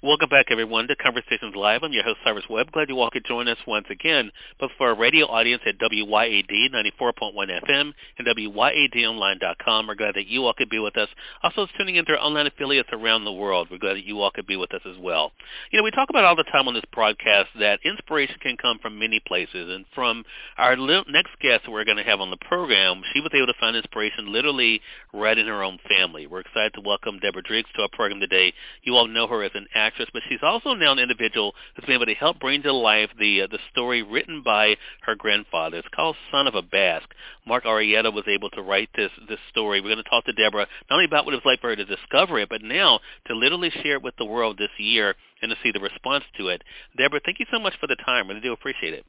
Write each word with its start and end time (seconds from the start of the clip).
Welcome 0.00 0.28
back, 0.28 0.46
everyone, 0.52 0.86
to 0.86 0.94
Conversations 0.94 1.56
Live. 1.56 1.82
I'm 1.82 1.92
your 1.92 2.04
host, 2.04 2.20
Cyrus 2.22 2.44
Webb. 2.48 2.70
Glad 2.70 2.88
you 2.88 3.00
all 3.00 3.10
could 3.10 3.24
join 3.24 3.48
us 3.48 3.58
once 3.66 3.86
again, 3.90 4.30
both 4.60 4.70
for 4.78 4.90
our 4.90 4.96
radio 4.96 5.26
audience 5.26 5.60
at 5.66 5.76
WYAD 5.80 6.70
94.1 6.72 7.34
FM 7.34 7.92
and 8.16 8.28
WYADonline.com. 8.28 9.88
We're 9.88 9.96
glad 9.96 10.14
that 10.14 10.28
you 10.28 10.44
all 10.44 10.52
could 10.52 10.70
be 10.70 10.78
with 10.78 10.96
us. 10.96 11.08
Also, 11.42 11.66
tuning 11.76 11.96
into 11.96 12.12
our 12.12 12.18
online 12.20 12.46
affiliates 12.46 12.90
around 12.92 13.24
the 13.24 13.32
world. 13.32 13.66
We're 13.72 13.78
glad 13.78 13.94
that 13.94 14.04
you 14.04 14.20
all 14.20 14.30
could 14.30 14.46
be 14.46 14.54
with 14.54 14.72
us 14.72 14.82
as 14.86 14.96
well. 15.00 15.32
You 15.72 15.80
know, 15.80 15.82
we 15.82 15.90
talk 15.90 16.10
about 16.10 16.24
all 16.24 16.36
the 16.36 16.44
time 16.44 16.68
on 16.68 16.74
this 16.74 16.84
broadcast 16.92 17.48
that 17.58 17.80
inspiration 17.84 18.36
can 18.40 18.56
come 18.56 18.78
from 18.78 19.00
many 19.00 19.20
places, 19.26 19.68
and 19.68 19.84
from 19.96 20.22
our 20.58 20.76
next 20.76 21.32
guest 21.42 21.68
we're 21.68 21.84
going 21.84 21.96
to 21.96 22.04
have 22.04 22.20
on 22.20 22.30
the 22.30 22.36
program, 22.48 23.02
she 23.12 23.20
was 23.20 23.32
able 23.34 23.48
to 23.48 23.58
find 23.58 23.74
inspiration 23.74 24.32
literally 24.32 24.80
right 25.12 25.38
in 25.38 25.48
her 25.48 25.64
own 25.64 25.80
family. 25.88 26.28
We're 26.28 26.42
excited 26.42 26.74
to 26.74 26.82
welcome 26.82 27.18
Deborah 27.18 27.42
Driggs 27.42 27.68
to 27.74 27.82
our 27.82 27.88
program 27.92 28.20
today. 28.20 28.52
You 28.84 28.94
all 28.94 29.08
know 29.08 29.26
her 29.26 29.42
as 29.42 29.50
an 29.56 29.66
actor 29.74 29.87
actress, 29.88 30.08
but 30.12 30.22
she's 30.28 30.42
also 30.42 30.74
now 30.74 30.92
an 30.92 30.98
individual 30.98 31.54
who's 31.74 31.86
been 31.86 31.94
able 31.94 32.06
to 32.06 32.14
help 32.14 32.38
bring 32.38 32.62
to 32.62 32.72
life 32.72 33.10
the 33.18 33.42
uh, 33.42 33.46
the 33.50 33.58
story 33.72 34.02
written 34.02 34.42
by 34.44 34.76
her 35.02 35.14
grandfather. 35.14 35.78
It's 35.78 35.88
called 35.94 36.16
Son 36.30 36.46
of 36.46 36.54
a 36.54 36.62
Basque. 36.62 37.08
Mark 37.46 37.64
Arrieta 37.64 38.12
was 38.12 38.24
able 38.28 38.50
to 38.50 38.62
write 38.62 38.90
this 38.94 39.10
this 39.28 39.38
story. 39.50 39.80
We're 39.80 39.94
going 39.94 40.04
to 40.04 40.10
talk 40.10 40.24
to 40.26 40.32
Deborah 40.32 40.66
not 40.90 40.96
only 40.96 41.06
about 41.06 41.24
what 41.24 41.32
it 41.32 41.38
was 41.38 41.46
like 41.46 41.60
for 41.60 41.70
her 41.70 41.76
to 41.76 41.84
discover 41.84 42.38
it, 42.38 42.50
but 42.50 42.62
now 42.62 43.00
to 43.26 43.34
literally 43.34 43.70
share 43.82 43.94
it 43.94 44.02
with 44.02 44.16
the 44.18 44.26
world 44.26 44.58
this 44.58 44.70
year 44.78 45.14
and 45.40 45.50
to 45.50 45.56
see 45.62 45.72
the 45.72 45.80
response 45.80 46.24
to 46.36 46.48
it. 46.48 46.62
Deborah, 46.96 47.20
thank 47.24 47.40
you 47.40 47.46
so 47.50 47.58
much 47.58 47.74
for 47.80 47.86
the 47.86 47.96
time. 48.04 48.28
Really 48.28 48.40
do 48.40 48.52
appreciate 48.52 48.94
it. 48.94 49.06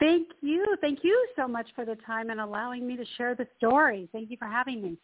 Thank 0.00 0.28
you. 0.40 0.64
Thank 0.80 1.00
you 1.02 1.28
so 1.36 1.46
much 1.46 1.66
for 1.74 1.84
the 1.84 1.96
time 2.06 2.30
and 2.30 2.40
allowing 2.40 2.86
me 2.86 2.96
to 2.96 3.04
share 3.16 3.34
the 3.34 3.46
story. 3.58 4.08
Thank 4.12 4.30
you 4.30 4.36
for 4.36 4.48
having 4.48 4.82
me. 4.82 4.98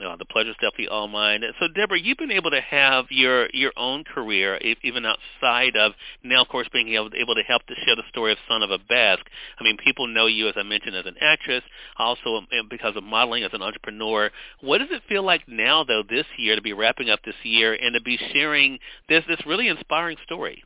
No, 0.00 0.16
the 0.16 0.24
pleasure's 0.24 0.56
definitely 0.56 0.88
all 0.88 1.08
mine. 1.08 1.42
So, 1.60 1.66
Deborah, 1.68 2.00
you've 2.00 2.18
been 2.18 2.30
able 2.30 2.50
to 2.50 2.60
have 2.60 3.06
your 3.10 3.48
your 3.52 3.72
own 3.76 4.04
career, 4.04 4.58
even 4.82 5.04
outside 5.04 5.76
of 5.76 5.92
now, 6.22 6.42
of 6.42 6.48
course, 6.48 6.68
being 6.72 6.94
able, 6.94 7.10
able 7.16 7.34
to 7.34 7.42
help 7.42 7.66
to 7.66 7.74
share 7.84 7.96
the 7.96 8.02
story 8.08 8.32
of 8.32 8.38
Son 8.48 8.62
of 8.62 8.70
a 8.70 8.78
Basque. 8.78 9.26
I 9.58 9.64
mean, 9.64 9.76
people 9.76 10.06
know 10.06 10.26
you, 10.26 10.48
as 10.48 10.54
I 10.56 10.62
mentioned, 10.62 10.96
as 10.96 11.06
an 11.06 11.16
actress, 11.20 11.62
also 11.96 12.36
um, 12.36 12.46
because 12.70 12.96
of 12.96 13.02
modeling 13.02 13.44
as 13.44 13.52
an 13.52 13.62
entrepreneur. 13.62 14.30
What 14.60 14.78
does 14.78 14.88
it 14.90 15.02
feel 15.08 15.24
like 15.24 15.48
now, 15.48 15.84
though, 15.84 16.02
this 16.08 16.26
year 16.36 16.54
to 16.56 16.62
be 16.62 16.72
wrapping 16.72 17.10
up 17.10 17.20
this 17.24 17.34
year 17.42 17.74
and 17.74 17.94
to 17.94 18.00
be 18.00 18.18
sharing 18.32 18.78
this 19.08 19.24
this 19.28 19.40
really 19.46 19.68
inspiring 19.68 20.16
story? 20.24 20.62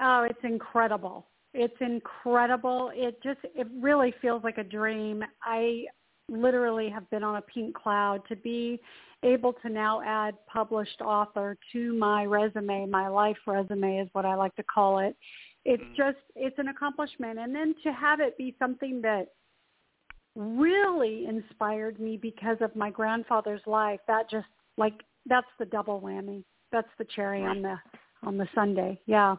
Oh, 0.00 0.26
it's 0.28 0.44
incredible. 0.44 1.26
It's 1.54 1.80
incredible. 1.80 2.90
It 2.94 3.20
just 3.22 3.40
it 3.42 3.66
really 3.80 4.14
feels 4.22 4.44
like 4.44 4.58
a 4.58 4.64
dream. 4.64 5.24
I 5.42 5.84
literally 6.28 6.88
have 6.90 7.08
been 7.10 7.24
on 7.24 7.36
a 7.36 7.42
pink 7.42 7.74
cloud 7.74 8.22
to 8.28 8.36
be 8.36 8.80
able 9.22 9.52
to 9.52 9.68
now 9.68 10.00
add 10.02 10.34
published 10.46 11.00
author 11.00 11.56
to 11.72 11.94
my 11.94 12.24
resume, 12.24 12.86
my 12.86 13.08
life 13.08 13.36
resume 13.46 13.98
is 13.98 14.08
what 14.12 14.24
I 14.24 14.34
like 14.34 14.54
to 14.56 14.62
call 14.62 15.00
it. 15.00 15.16
It's 15.64 15.82
mm-hmm. 15.82 15.96
just, 15.96 16.18
it's 16.36 16.58
an 16.58 16.68
accomplishment. 16.68 17.38
And 17.38 17.54
then 17.54 17.74
to 17.82 17.92
have 17.92 18.20
it 18.20 18.38
be 18.38 18.54
something 18.58 19.00
that 19.02 19.28
really 20.36 21.26
inspired 21.26 21.98
me 21.98 22.16
because 22.16 22.58
of 22.60 22.74
my 22.76 22.90
grandfather's 22.90 23.62
life, 23.66 24.00
that 24.06 24.30
just 24.30 24.46
like, 24.76 24.94
that's 25.26 25.48
the 25.58 25.66
double 25.66 26.00
whammy. 26.00 26.44
That's 26.70 26.88
the 26.98 27.06
cherry 27.16 27.44
on 27.44 27.62
the, 27.62 27.76
on 28.22 28.38
the 28.38 28.46
sundae. 28.54 29.00
Yeah. 29.06 29.36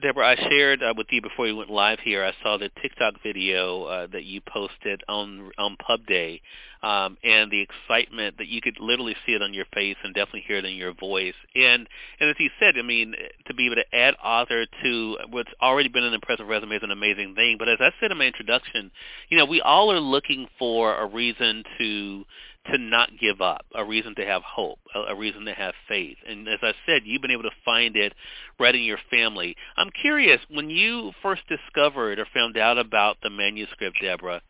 Deborah, 0.00 0.26
I 0.26 0.36
shared 0.36 0.82
uh, 0.82 0.92
with 0.96 1.06
you 1.10 1.22
before 1.22 1.46
you 1.46 1.56
went 1.56 1.70
live 1.70 2.00
here. 2.00 2.24
I 2.24 2.32
saw 2.42 2.58
the 2.58 2.70
TikTok 2.82 3.14
video 3.22 3.84
uh, 3.84 4.06
that 4.08 4.24
you 4.24 4.40
posted 4.40 5.04
on 5.08 5.52
on 5.56 5.76
Pub 5.76 6.04
Day, 6.06 6.40
um, 6.82 7.16
and 7.22 7.50
the 7.50 7.62
excitement 7.62 8.38
that 8.38 8.48
you 8.48 8.60
could 8.60 8.80
literally 8.80 9.14
see 9.24 9.34
it 9.34 9.42
on 9.42 9.54
your 9.54 9.66
face 9.72 9.96
and 10.02 10.12
definitely 10.12 10.44
hear 10.46 10.56
it 10.56 10.64
in 10.64 10.74
your 10.74 10.94
voice. 10.94 11.34
And 11.54 11.88
and 12.18 12.28
as 12.28 12.36
you 12.40 12.50
said, 12.58 12.74
I 12.76 12.82
mean, 12.82 13.14
to 13.46 13.54
be 13.54 13.66
able 13.66 13.76
to 13.76 13.96
add 13.96 14.14
author 14.22 14.66
to 14.82 15.18
what's 15.30 15.52
already 15.62 15.88
been 15.88 16.04
an 16.04 16.12
impressive 16.12 16.48
resume 16.48 16.74
is 16.74 16.82
an 16.82 16.90
amazing 16.90 17.36
thing. 17.36 17.56
But 17.58 17.68
as 17.68 17.78
I 17.80 17.90
said 18.00 18.10
in 18.10 18.18
my 18.18 18.26
introduction, 18.26 18.90
you 19.28 19.38
know, 19.38 19.44
we 19.44 19.60
all 19.60 19.92
are 19.92 20.00
looking 20.00 20.48
for 20.58 20.96
a 20.96 21.06
reason 21.06 21.62
to 21.78 22.24
to 22.70 22.78
not 22.78 23.10
give 23.20 23.40
up, 23.40 23.66
a 23.74 23.84
reason 23.84 24.14
to 24.14 24.24
have 24.24 24.42
hope, 24.42 24.78
a, 24.94 25.12
a 25.12 25.14
reason 25.14 25.44
to 25.44 25.52
have 25.52 25.74
faith. 25.86 26.16
And 26.26 26.48
as 26.48 26.60
I 26.62 26.72
said, 26.86 27.02
you've 27.04 27.22
been 27.22 27.30
able 27.30 27.42
to 27.44 27.50
find 27.64 27.96
it 27.96 28.14
right 28.58 28.74
in 28.74 28.82
your 28.82 28.98
family. 29.10 29.54
I'm 29.76 29.90
curious, 29.90 30.40
when 30.50 30.70
you 30.70 31.12
first 31.22 31.42
discovered 31.48 32.18
or 32.18 32.26
found 32.32 32.56
out 32.56 32.78
about 32.78 33.18
the 33.22 33.30
manuscript, 33.30 33.98
Deborah, 34.00 34.40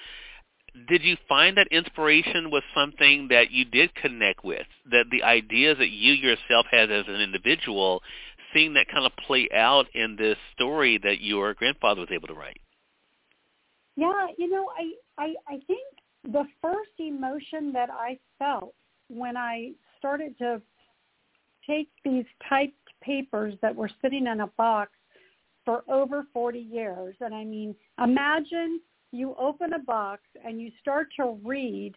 did 0.88 1.02
you 1.02 1.16
find 1.28 1.56
that 1.56 1.69
inspiration 1.70 2.50
was 2.50 2.62
something 2.75 3.28
that 3.28 3.50
you 3.50 3.64
did 3.64 3.94
connect 3.94 4.44
with, 4.44 4.66
that 4.91 5.06
the 5.10 5.22
ideas 5.22 5.78
that 5.78 5.91
you 5.91 6.12
yourself 6.12 6.66
had 6.70 6.91
as 6.91 7.04
an 7.08 7.20
individual, 7.20 8.02
seeing 8.52 8.75
that 8.75 8.88
kind 8.88 9.06
of 9.06 9.12
play 9.26 9.48
out 9.54 9.86
in 9.94 10.16
this 10.16 10.36
story 10.52 10.98
that 11.02 11.20
your 11.20 11.54
grandfather 11.54 12.00
was 12.00 12.10
able 12.12 12.28
to 12.28 12.34
write? 12.34 12.60
Yeah, 13.96 14.26
you 14.36 14.48
know, 14.48 14.69
I, 14.76 15.22
I, 15.22 15.34
I 15.48 15.60
think 15.66 15.82
the 16.25 16.45
first 16.62 16.91
emotion 16.99 17.73
that 17.73 17.91
I 17.91 18.19
felt 18.39 18.75
when 19.09 19.37
I 19.37 19.73
started 19.99 20.37
to 20.39 20.61
take 21.67 21.89
these 22.05 22.25
typed 22.49 22.77
papers 23.03 23.55
that 23.62 23.75
were 23.75 23.91
sitting 24.03 24.27
in 24.27 24.41
a 24.41 24.47
box 24.59 24.93
for 25.65 25.83
over 25.89 26.27
40 26.33 26.59
years, 26.59 27.15
and 27.21 27.35
I 27.35 27.45
mean, 27.45 27.75
imagine 28.03 28.81
you 29.12 29.35
open 29.39 29.73
a 29.73 29.79
box 29.79 30.23
and 30.45 30.61
you 30.61 30.71
start 30.81 31.09
to 31.17 31.39
read 31.45 31.95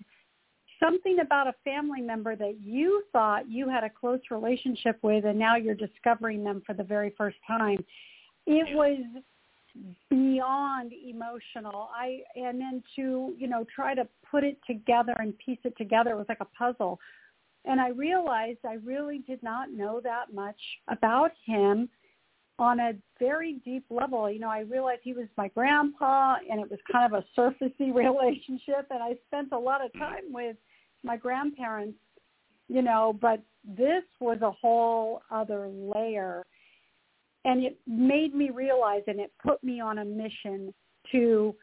something 0.79 1.19
about 1.19 1.47
a 1.47 1.55
family 1.63 2.01
member 2.01 2.35
that 2.35 2.57
you 2.61 3.03
thought 3.11 3.49
you 3.49 3.67
had 3.67 3.83
a 3.83 3.89
close 3.89 4.19
relationship 4.29 4.97
with 5.01 5.25
and 5.25 5.37
now 5.37 5.55
you're 5.55 5.75
discovering 5.75 6.43
them 6.43 6.61
for 6.65 6.73
the 6.73 6.83
very 6.83 7.13
first 7.17 7.37
time. 7.47 7.83
It 8.45 8.75
was 8.75 8.99
beyond 10.09 10.91
emotional. 10.93 11.89
I 11.93 12.21
and 12.35 12.59
then 12.59 12.83
to, 12.95 13.33
you 13.37 13.47
know, 13.47 13.65
try 13.73 13.95
to 13.95 14.07
put 14.29 14.43
it 14.43 14.57
together 14.65 15.15
and 15.19 15.37
piece 15.37 15.59
it 15.63 15.77
together 15.77 16.11
It 16.11 16.17
was 16.17 16.25
like 16.29 16.41
a 16.41 16.45
puzzle. 16.45 16.99
And 17.65 17.81
I 17.81 17.89
realized 17.89 18.59
I 18.65 18.75
really 18.75 19.19
did 19.19 19.43
not 19.43 19.71
know 19.71 19.99
that 20.01 20.33
much 20.33 20.59
about 20.87 21.31
him 21.45 21.89
on 22.59 22.79
a 22.79 22.93
very 23.19 23.59
deep 23.65 23.85
level. 23.89 24.29
You 24.31 24.39
know, 24.39 24.49
I 24.49 24.61
realized 24.61 25.01
he 25.03 25.13
was 25.13 25.27
my 25.37 25.49
grandpa 25.49 26.37
and 26.49 26.59
it 26.59 26.69
was 26.69 26.79
kind 26.91 27.13
of 27.13 27.23
a 27.23 27.39
surfacey 27.39 27.93
relationship 27.93 28.87
and 28.89 29.03
I 29.03 29.15
spent 29.27 29.51
a 29.51 29.59
lot 29.59 29.83
of 29.85 29.91
time 29.93 30.31
with 30.31 30.55
my 31.03 31.17
grandparents, 31.17 31.97
you 32.67 32.81
know, 32.81 33.17
but 33.21 33.41
this 33.63 34.03
was 34.19 34.39
a 34.41 34.51
whole 34.51 35.21
other 35.29 35.67
layer 35.67 36.45
and 37.47 37.63
it 37.63 37.79
made 37.87 38.35
me 38.35 38.49
realize 38.49 39.03
and 39.07 39.21
it 39.21 39.31
put 39.41 39.63
me 39.63 39.79
on 39.79 39.99
a 39.99 40.05
mission 40.05 40.73
to 41.13 41.55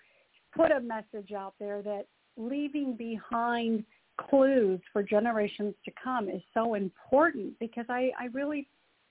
put 0.57 0.73
a 0.73 0.81
message 0.81 1.33
out 1.33 1.55
there 1.61 1.83
that 1.83 2.07
leaving 2.39 2.97
behind 2.97 3.85
clues 4.31 4.81
for 4.93 5.03
generations 5.03 5.75
to 5.85 5.93
come 6.03 6.31
is 6.31 6.41
so 6.55 6.73
important 6.73 7.53
because 7.61 7.85
I, 7.91 8.11
I 8.19 8.27
really 8.33 8.67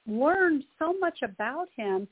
learned 0.07 0.63
so 0.79 0.95
much 0.99 1.19
about 1.23 1.67
him. 1.77 2.07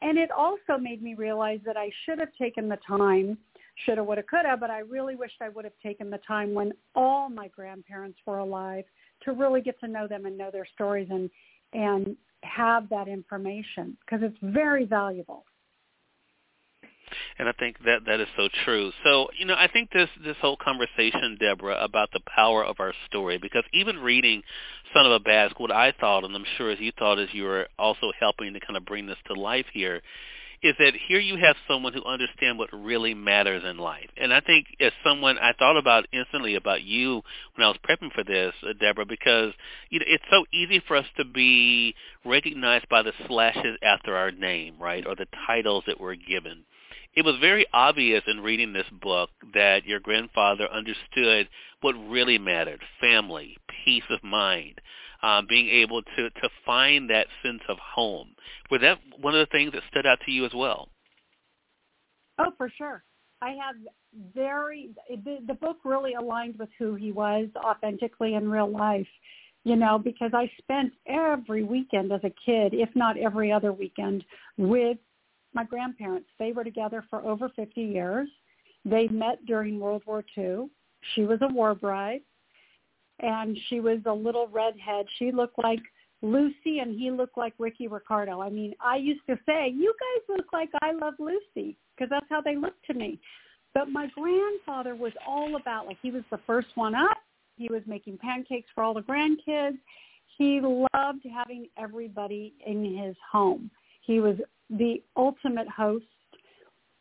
And 0.00 0.18
it 0.18 0.30
also 0.30 0.78
made 0.80 1.02
me 1.02 1.14
realize 1.14 1.60
that 1.66 1.76
I 1.76 1.90
should 2.04 2.18
have 2.18 2.32
taken 2.40 2.70
the 2.70 2.78
time, 2.86 3.36
shoulda, 3.84 4.02
woulda, 4.02 4.22
coulda, 4.22 4.56
but 4.58 4.70
I 4.70 4.78
really 4.78 5.14
wished 5.14 5.42
I 5.42 5.50
would 5.50 5.64
have 5.64 5.78
taken 5.82 6.08
the 6.08 6.20
time 6.26 6.54
when 6.54 6.72
all 6.94 7.28
my 7.28 7.48
grandparents 7.48 8.18
were 8.24 8.38
alive 8.38 8.84
to 9.24 9.32
really 9.32 9.60
get 9.60 9.78
to 9.80 9.88
know 9.88 10.06
them 10.08 10.24
and 10.24 10.38
know 10.38 10.50
their 10.50 10.66
stories 10.74 11.08
and, 11.10 11.28
and 11.76 12.16
have 12.42 12.88
that 12.88 13.06
information 13.06 13.96
because 14.00 14.24
it's 14.24 14.38
very 14.42 14.86
valuable. 14.86 15.44
And 17.38 17.48
I 17.48 17.52
think 17.52 17.76
that 17.84 18.00
that 18.06 18.18
is 18.18 18.26
so 18.36 18.48
true. 18.64 18.90
So, 19.04 19.28
you 19.38 19.44
know, 19.44 19.54
I 19.56 19.68
think 19.68 19.90
this 19.92 20.08
this 20.24 20.36
whole 20.40 20.56
conversation, 20.56 21.36
Deborah, 21.38 21.78
about 21.82 22.08
the 22.12 22.20
power 22.34 22.64
of 22.64 22.76
our 22.80 22.92
story, 23.06 23.38
because 23.38 23.62
even 23.72 23.98
reading 23.98 24.42
Son 24.92 25.06
of 25.06 25.12
a 25.12 25.20
Basque, 25.20 25.60
what 25.60 25.70
I 25.70 25.92
thought, 25.92 26.24
and 26.24 26.34
I'm 26.34 26.46
sure 26.56 26.70
as 26.70 26.80
you 26.80 26.92
thought 26.98 27.18
as 27.18 27.28
you 27.32 27.44
were 27.44 27.68
also 27.78 28.10
helping 28.18 28.54
to 28.54 28.60
kind 28.60 28.76
of 28.76 28.84
bring 28.84 29.06
this 29.06 29.18
to 29.26 29.34
life 29.34 29.66
here, 29.72 30.02
is 30.62 30.74
that 30.78 30.94
here 31.08 31.18
you 31.18 31.36
have 31.36 31.56
someone 31.68 31.92
who 31.92 32.04
understands 32.04 32.58
what 32.58 32.70
really 32.72 33.14
matters 33.14 33.62
in 33.64 33.78
life. 33.78 34.08
And 34.16 34.32
I 34.32 34.40
think 34.40 34.66
as 34.80 34.92
someone, 35.04 35.38
I 35.38 35.52
thought 35.52 35.76
about 35.76 36.06
instantly 36.12 36.54
about 36.54 36.82
you 36.82 37.22
when 37.54 37.64
I 37.64 37.68
was 37.68 37.78
prepping 37.88 38.12
for 38.12 38.24
this, 38.24 38.54
uh, 38.62 38.72
Deborah, 38.78 39.06
because 39.06 39.52
you 39.90 39.98
know 39.98 40.06
it's 40.08 40.24
so 40.30 40.44
easy 40.52 40.82
for 40.86 40.96
us 40.96 41.06
to 41.16 41.24
be 41.24 41.94
recognized 42.24 42.88
by 42.88 43.02
the 43.02 43.12
slashes 43.26 43.78
after 43.82 44.16
our 44.16 44.30
name, 44.30 44.76
right, 44.80 45.06
or 45.06 45.14
the 45.14 45.28
titles 45.46 45.84
that 45.86 46.00
we're 46.00 46.16
given 46.16 46.64
it 47.16 47.24
was 47.24 47.36
very 47.40 47.66
obvious 47.72 48.22
in 48.26 48.42
reading 48.42 48.74
this 48.74 48.86
book 49.00 49.30
that 49.54 49.86
your 49.86 50.00
grandfather 50.00 50.68
understood 50.70 51.48
what 51.80 51.94
really 51.94 52.36
mattered: 52.36 52.82
family, 53.00 53.56
peace 53.84 54.04
of 54.10 54.22
mind, 54.22 54.82
um, 55.22 55.46
being 55.48 55.68
able 55.68 56.02
to 56.02 56.30
to 56.30 56.48
find 56.64 57.10
that 57.10 57.26
sense 57.42 57.62
of 57.68 57.78
home. 57.78 58.34
Was 58.70 58.80
that 58.82 58.98
one 59.20 59.34
of 59.34 59.40
the 59.40 59.50
things 59.50 59.72
that 59.72 59.82
stood 59.90 60.06
out 60.06 60.18
to 60.26 60.32
you 60.32 60.44
as 60.44 60.52
well? 60.54 60.88
Oh, 62.38 62.52
for 62.56 62.70
sure. 62.76 63.02
I 63.42 63.50
have 63.50 63.76
very 64.34 64.90
the, 65.08 65.38
the 65.46 65.54
book 65.54 65.78
really 65.84 66.14
aligned 66.14 66.58
with 66.58 66.68
who 66.78 66.94
he 66.94 67.12
was 67.12 67.48
authentically 67.56 68.34
in 68.34 68.50
real 68.50 68.70
life. 68.70 69.08
You 69.64 69.74
know, 69.74 69.98
because 69.98 70.30
I 70.32 70.48
spent 70.58 70.92
every 71.08 71.64
weekend 71.64 72.12
as 72.12 72.20
a 72.22 72.32
kid, 72.44 72.72
if 72.72 72.88
not 72.94 73.16
every 73.18 73.50
other 73.50 73.72
weekend, 73.72 74.24
with 74.56 74.96
my 75.56 75.64
grandparents. 75.64 76.28
They 76.38 76.52
were 76.52 76.62
together 76.62 77.04
for 77.10 77.20
over 77.22 77.48
50 77.48 77.80
years. 77.80 78.28
They 78.84 79.08
met 79.08 79.44
during 79.44 79.80
World 79.80 80.02
War 80.06 80.24
II. 80.38 80.68
She 81.14 81.22
was 81.22 81.38
a 81.42 81.52
war 81.52 81.74
bride, 81.74 82.20
and 83.20 83.56
she 83.68 83.80
was 83.80 83.98
a 84.06 84.12
little 84.12 84.48
redhead. 84.48 85.06
She 85.18 85.32
looked 85.32 85.58
like 85.58 85.80
Lucy, 86.22 86.78
and 86.80 86.98
he 86.98 87.10
looked 87.10 87.36
like 87.36 87.54
Ricky 87.58 87.88
Ricardo. 87.88 88.40
I 88.40 88.50
mean, 88.50 88.74
I 88.80 88.96
used 88.96 89.26
to 89.28 89.38
say, 89.46 89.68
"You 89.68 89.94
guys 90.00 90.36
look 90.36 90.52
like 90.52 90.70
I 90.82 90.92
Love 90.92 91.14
Lucy," 91.18 91.76
because 91.94 92.10
that's 92.10 92.28
how 92.28 92.40
they 92.40 92.56
looked 92.56 92.84
to 92.86 92.94
me. 92.94 93.18
But 93.74 93.90
my 93.90 94.06
grandfather 94.08 94.94
was 94.94 95.12
all 95.26 95.56
about 95.56 95.86
like 95.86 95.98
he 96.00 96.10
was 96.10 96.24
the 96.30 96.38
first 96.46 96.68
one 96.76 96.94
up. 96.94 97.18
He 97.56 97.68
was 97.68 97.82
making 97.86 98.18
pancakes 98.18 98.68
for 98.74 98.82
all 98.82 98.94
the 98.94 99.02
grandkids. 99.02 99.78
He 100.38 100.60
loved 100.60 101.26
having 101.32 101.68
everybody 101.78 102.54
in 102.66 102.96
his 102.96 103.16
home. 103.30 103.70
He 104.02 104.20
was 104.20 104.36
the 104.70 105.02
ultimate 105.16 105.68
host 105.68 106.04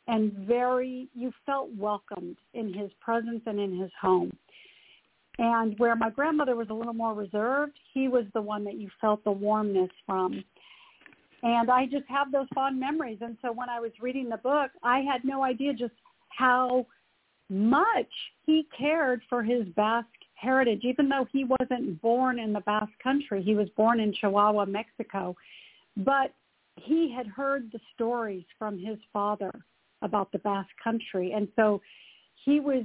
and 0.08 0.32
very, 0.34 1.08
you 1.14 1.32
felt 1.46 1.70
welcomed 1.76 2.38
in 2.54 2.74
his 2.74 2.92
presence 3.02 3.42
and 3.46 3.60
in 3.60 3.80
his 3.80 3.92
home. 4.00 4.32
And 5.38 5.78
where 5.80 5.96
my 5.96 6.10
grandmother 6.10 6.56
was 6.56 6.68
a 6.70 6.74
little 6.74 6.94
more 6.94 7.14
reserved, 7.14 7.78
he 7.94 8.08
was 8.08 8.26
the 8.34 8.42
one 8.42 8.64
that 8.66 8.76
you 8.76 8.90
felt 9.02 9.24
the 9.24 9.32
warmness 9.32 9.90
from. 10.06 10.44
And 11.44 11.70
I 11.70 11.86
just 11.86 12.08
have 12.08 12.32
those 12.32 12.48
fond 12.56 12.80
memories. 12.80 13.20
And 13.22 13.38
so 13.42 13.52
when 13.52 13.70
I 13.70 13.80
was 13.80 13.92
reading 14.02 14.30
the 14.30 14.38
book, 14.38 14.72
I 14.82 15.00
had 15.00 15.24
no 15.24 15.44
idea 15.44 15.74
just 15.74 15.94
how 16.30 16.88
much 17.50 18.08
he 18.46 18.66
cared 18.76 19.22
for 19.30 19.44
his 19.44 19.68
Basque 19.76 20.08
heritage, 20.36 20.82
even 20.84 21.10
though 21.10 21.28
he 21.32 21.46
wasn't 21.60 22.02
born 22.02 22.40
in 22.40 22.54
the 22.54 22.62
Basque 22.62 22.98
country. 23.04 23.44
He 23.44 23.56
was 23.56 23.70
born 23.76 24.00
in 24.00 24.14
Chihuahua, 24.14 24.66
Mexico. 24.66 25.36
But 25.98 26.34
he 26.76 27.14
had 27.14 27.28
heard 27.28 27.72
the 27.72 27.80
stories 27.94 28.44
from 28.58 28.78
his 28.78 28.98
father 29.14 29.52
about 30.02 30.32
the 30.32 30.40
Basque 30.40 30.76
country, 30.84 31.32
and 31.32 31.48
so 31.56 31.82
he 32.44 32.60
was 32.60 32.84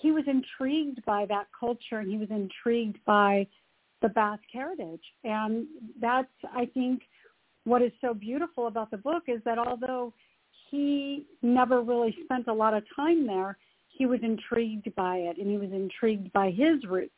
he 0.00 0.10
was 0.12 0.24
intrigued 0.26 1.04
by 1.04 1.26
that 1.26 1.46
culture, 1.58 1.98
and 1.98 2.10
he 2.10 2.16
was 2.16 2.30
intrigued 2.30 2.98
by 3.04 3.46
the 4.02 4.08
Basque 4.08 4.42
heritage, 4.52 5.02
and 5.24 5.66
that's 6.00 6.28
I 6.54 6.66
think 6.66 7.02
what 7.64 7.82
is 7.82 7.92
so 8.00 8.14
beautiful 8.14 8.66
about 8.66 8.90
the 8.90 8.96
book 8.96 9.24
is 9.28 9.40
that 9.44 9.58
although 9.58 10.12
he 10.70 11.26
never 11.42 11.82
really 11.82 12.16
spent 12.24 12.48
a 12.48 12.52
lot 12.52 12.74
of 12.74 12.82
time 12.96 13.26
there, 13.26 13.58
he 13.88 14.06
was 14.06 14.20
intrigued 14.22 14.94
by 14.94 15.16
it, 15.16 15.36
and 15.36 15.50
he 15.50 15.58
was 15.58 15.70
intrigued 15.72 16.32
by 16.32 16.50
his 16.50 16.84
roots. 16.88 17.12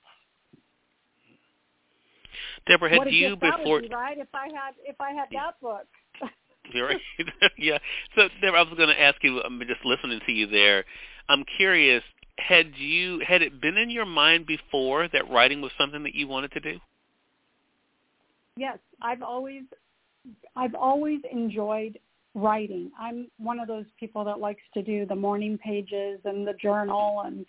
Deborah, 2.66 2.90
had 2.90 3.12
you 3.12 3.36
before 3.36 3.80
be, 3.80 3.88
right? 3.88 4.18
If 4.18 4.28
I 4.34 4.46
had 4.46 4.74
if 4.84 5.00
I 5.00 5.12
had 5.12 5.28
that 5.32 5.60
book. 5.60 5.86
right. 6.74 7.00
yeah. 7.58 7.78
So 8.16 8.28
Deborah, 8.40 8.60
I 8.60 8.62
was 8.62 8.76
going 8.76 8.88
to 8.88 9.00
ask 9.00 9.22
you. 9.22 9.40
I'm 9.40 9.60
just 9.60 9.84
listening 9.84 10.20
to 10.26 10.32
you 10.32 10.46
there. 10.48 10.84
I'm 11.28 11.44
curious. 11.56 12.02
Had 12.38 12.72
you 12.76 13.20
had 13.26 13.42
it 13.42 13.60
been 13.60 13.76
in 13.76 13.90
your 13.90 14.06
mind 14.06 14.46
before 14.46 15.08
that 15.08 15.30
writing 15.30 15.60
was 15.60 15.70
something 15.78 16.02
that 16.02 16.14
you 16.14 16.26
wanted 16.26 16.52
to 16.52 16.60
do? 16.60 16.80
Yes, 18.56 18.78
I've 19.00 19.22
always 19.22 19.62
I've 20.56 20.74
always 20.74 21.20
enjoyed 21.30 21.98
writing. 22.34 22.90
I'm 22.98 23.28
one 23.38 23.60
of 23.60 23.68
those 23.68 23.84
people 23.98 24.24
that 24.24 24.40
likes 24.40 24.62
to 24.74 24.82
do 24.82 25.06
the 25.06 25.14
morning 25.14 25.58
pages 25.58 26.20
and 26.24 26.46
the 26.46 26.54
journal 26.54 27.22
and 27.26 27.44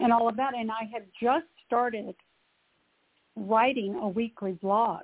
and 0.00 0.12
all 0.12 0.28
of 0.28 0.36
that 0.36 0.54
and 0.54 0.70
I 0.70 0.88
had 0.92 1.04
just 1.20 1.46
started 1.66 2.14
writing 3.36 3.94
a 3.96 4.08
weekly 4.08 4.52
blog. 4.52 5.02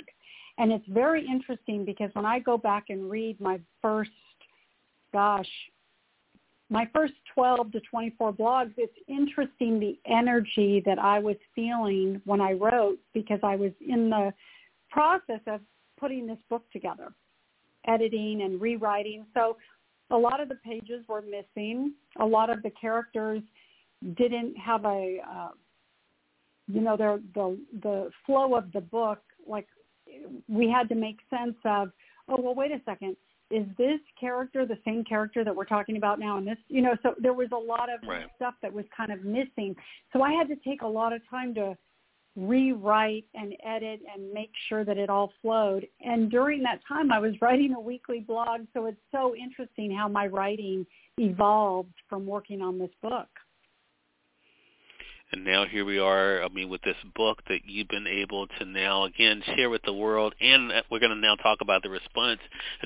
And 0.58 0.72
it's 0.72 0.86
very 0.88 1.26
interesting 1.26 1.84
because 1.84 2.10
when 2.14 2.26
I 2.26 2.38
go 2.38 2.56
back 2.56 2.84
and 2.88 3.10
read 3.10 3.40
my 3.40 3.60
first, 3.82 4.10
gosh, 5.12 5.48
my 6.74 6.88
first 6.92 7.14
12 7.32 7.70
to 7.70 7.80
24 7.80 8.32
blogs, 8.32 8.72
it's 8.76 8.98
interesting 9.06 9.78
the 9.78 9.96
energy 10.06 10.82
that 10.84 10.98
I 10.98 11.20
was 11.20 11.36
feeling 11.54 12.20
when 12.24 12.40
I 12.40 12.52
wrote 12.52 12.98
because 13.12 13.38
I 13.44 13.54
was 13.54 13.70
in 13.80 14.10
the 14.10 14.32
process 14.90 15.40
of 15.46 15.60
putting 16.00 16.26
this 16.26 16.38
book 16.50 16.64
together, 16.72 17.12
editing 17.86 18.42
and 18.42 18.60
rewriting. 18.60 19.24
So 19.34 19.56
a 20.10 20.16
lot 20.16 20.40
of 20.40 20.48
the 20.48 20.56
pages 20.56 21.04
were 21.08 21.22
missing. 21.22 21.92
A 22.18 22.26
lot 22.26 22.50
of 22.50 22.60
the 22.64 22.70
characters 22.70 23.42
didn't 24.16 24.56
have 24.56 24.84
a 24.84 25.18
uh, 25.30 25.48
you 26.66 26.80
know, 26.80 26.96
the 26.96 27.22
the 27.34 27.58
the 27.82 28.10
flow 28.26 28.56
of 28.56 28.72
the 28.72 28.80
book, 28.80 29.20
like 29.46 29.68
we 30.48 30.68
had 30.68 30.88
to 30.88 30.96
make 30.96 31.18
sense 31.30 31.56
of, 31.64 31.90
oh 32.28 32.40
well, 32.40 32.54
wait 32.54 32.72
a 32.72 32.80
second, 32.84 33.16
is 33.50 33.66
this 33.76 34.00
character 34.18 34.66
the 34.66 34.78
same 34.84 35.04
character 35.04 35.44
that 35.44 35.54
we're 35.54 35.64
talking 35.64 35.96
about 35.96 36.18
now? 36.18 36.38
And 36.38 36.46
this, 36.46 36.58
you 36.68 36.82
know, 36.82 36.96
so 37.02 37.14
there 37.18 37.34
was 37.34 37.48
a 37.52 37.56
lot 37.56 37.92
of 37.92 38.06
right. 38.08 38.26
stuff 38.36 38.54
that 38.62 38.72
was 38.72 38.84
kind 38.96 39.12
of 39.12 39.24
missing. 39.24 39.76
So 40.12 40.22
I 40.22 40.32
had 40.32 40.48
to 40.48 40.56
take 40.56 40.82
a 40.82 40.86
lot 40.86 41.12
of 41.12 41.20
time 41.28 41.54
to 41.54 41.76
rewrite 42.36 43.26
and 43.34 43.54
edit 43.64 44.00
and 44.12 44.32
make 44.32 44.50
sure 44.68 44.84
that 44.84 44.98
it 44.98 45.08
all 45.08 45.32
flowed. 45.40 45.86
And 46.00 46.30
during 46.30 46.62
that 46.62 46.80
time, 46.86 47.12
I 47.12 47.18
was 47.18 47.32
writing 47.40 47.74
a 47.74 47.80
weekly 47.80 48.20
blog, 48.20 48.62
so 48.72 48.86
it's 48.86 49.00
so 49.12 49.34
interesting 49.36 49.94
how 49.94 50.08
my 50.08 50.26
writing 50.26 50.86
evolved 51.18 51.94
from 52.08 52.26
working 52.26 52.60
on 52.60 52.78
this 52.78 52.90
book 53.02 53.28
and 55.34 55.44
now 55.44 55.64
here 55.66 55.84
we 55.84 55.98
are 55.98 56.44
i 56.44 56.48
mean 56.48 56.68
with 56.68 56.80
this 56.82 56.94
book 57.16 57.42
that 57.48 57.58
you've 57.66 57.88
been 57.88 58.06
able 58.06 58.46
to 58.46 58.64
now 58.64 59.02
again 59.02 59.42
share 59.56 59.68
with 59.68 59.82
the 59.82 59.92
world. 59.92 60.32
And 60.40 60.70
we're 60.90 61.00
going 61.00 61.10
to 61.10 61.16
now 61.16 61.34
talk 61.34 61.58
about 61.60 61.82
the 61.82 61.90
response 61.90 62.38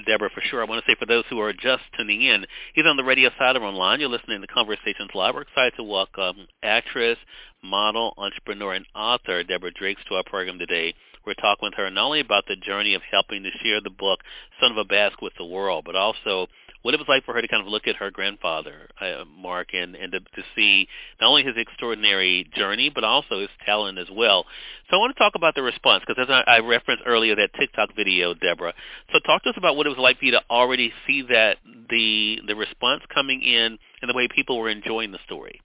deborah 0.06 0.30
for 0.32 0.40
sure. 0.48 0.62
I 0.62 0.64
want 0.64 0.82
to 0.82 0.90
say 0.90 0.96
for 0.98 1.04
those 1.04 1.24
who 1.28 1.40
are 1.40 1.52
just 1.52 1.82
tuning 1.96 2.22
in 2.22 2.46
either 2.74 2.88
on 2.88 2.96
the 2.96 3.04
radio 3.04 3.28
side 3.38 3.56
or 3.56 3.62
online 3.64 4.00
you're 4.00 4.08
listening 4.08 4.40
to 4.40 4.46
conversations 4.46 5.10
live. 5.14 5.34
We're 5.34 5.42
excited 5.42 5.74
to 5.76 5.84
welcome 5.84 6.48
actress 6.62 7.18
model 7.62 8.14
entrepreneur 8.16 8.72
and 8.72 8.86
author 8.94 9.44
deborah 9.44 9.72
Driggs 9.72 10.00
to 10.08 10.14
our 10.14 10.24
program 10.24 10.58
today. 10.58 10.94
We're 11.26 11.34
talking 11.34 11.66
with 11.66 11.74
her 11.74 11.90
not 11.90 12.06
only 12.06 12.20
about 12.20 12.44
the 12.48 12.56
journey 12.56 12.94
of 12.94 13.02
helping 13.10 13.42
to 13.42 13.50
share 13.62 13.82
the 13.82 13.90
book 13.90 14.20
son 14.58 14.70
of 14.70 14.78
a 14.78 14.84
basque 14.84 15.20
with 15.20 15.34
the 15.36 15.44
world 15.44 15.84
but 15.84 15.96
also 15.96 16.46
what 16.82 16.94
it 16.94 16.98
was 17.00 17.08
like 17.08 17.24
for 17.24 17.34
her 17.34 17.42
to 17.42 17.48
kind 17.48 17.60
of 17.60 17.68
look 17.68 17.88
at 17.88 17.96
her 17.96 18.10
grandfather, 18.10 18.88
uh, 19.00 19.24
Mark, 19.24 19.68
and, 19.72 19.96
and 19.96 20.12
to, 20.12 20.20
to 20.20 20.42
see 20.54 20.86
not 21.20 21.28
only 21.28 21.42
his 21.42 21.54
extraordinary 21.56 22.48
journey, 22.54 22.90
but 22.94 23.02
also 23.02 23.40
his 23.40 23.48
talent 23.66 23.98
as 23.98 24.06
well. 24.12 24.46
So 24.88 24.96
I 24.96 25.00
want 25.00 25.14
to 25.14 25.18
talk 25.18 25.32
about 25.34 25.54
the 25.54 25.62
response, 25.62 26.04
because 26.06 26.22
as 26.22 26.30
I, 26.30 26.56
I 26.56 26.58
referenced 26.60 27.02
earlier, 27.04 27.34
that 27.36 27.50
TikTok 27.58 27.96
video, 27.96 28.32
Deborah. 28.32 28.74
So 29.12 29.18
talk 29.26 29.42
to 29.42 29.50
us 29.50 29.56
about 29.56 29.76
what 29.76 29.86
it 29.86 29.90
was 29.90 29.98
like 29.98 30.18
for 30.18 30.24
you 30.24 30.32
to 30.32 30.42
already 30.48 30.92
see 31.06 31.22
that, 31.22 31.58
the, 31.90 32.38
the 32.46 32.54
response 32.54 33.02
coming 33.12 33.42
in 33.42 33.78
and 34.00 34.08
the 34.08 34.14
way 34.14 34.28
people 34.32 34.58
were 34.58 34.68
enjoying 34.68 35.10
the 35.10 35.18
story. 35.26 35.60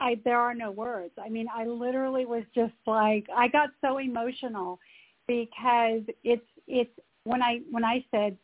I, 0.00 0.18
there 0.24 0.40
are 0.40 0.54
no 0.54 0.72
words. 0.72 1.12
I 1.24 1.28
mean, 1.28 1.46
I 1.54 1.66
literally 1.66 2.26
was 2.26 2.42
just 2.52 2.74
like, 2.86 3.26
I 3.34 3.46
got 3.46 3.68
so 3.80 3.98
emotional 3.98 4.80
because 5.28 6.02
it's, 6.24 6.42
it's, 6.66 6.90
when 7.24 7.40
I, 7.40 7.60
when 7.70 7.84
I 7.84 8.04
said 8.10 8.36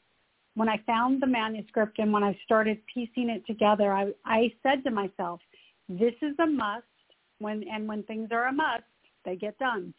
when 0.58 0.68
I 0.68 0.82
found 0.88 1.22
the 1.22 1.26
manuscript 1.28 2.00
and 2.00 2.12
when 2.12 2.24
I 2.24 2.36
started 2.44 2.80
piecing 2.92 3.30
it 3.30 3.46
together, 3.46 3.92
I, 3.92 4.08
I 4.24 4.52
said 4.64 4.82
to 4.82 4.90
myself, 4.90 5.40
this 5.88 6.14
is 6.20 6.34
a 6.40 6.46
must 6.46 6.82
when, 7.38 7.62
and 7.72 7.86
when 7.86 8.02
things 8.02 8.30
are 8.32 8.48
a 8.48 8.52
must, 8.52 8.82
they 9.24 9.36
get 9.36 9.56
done. 9.58 9.94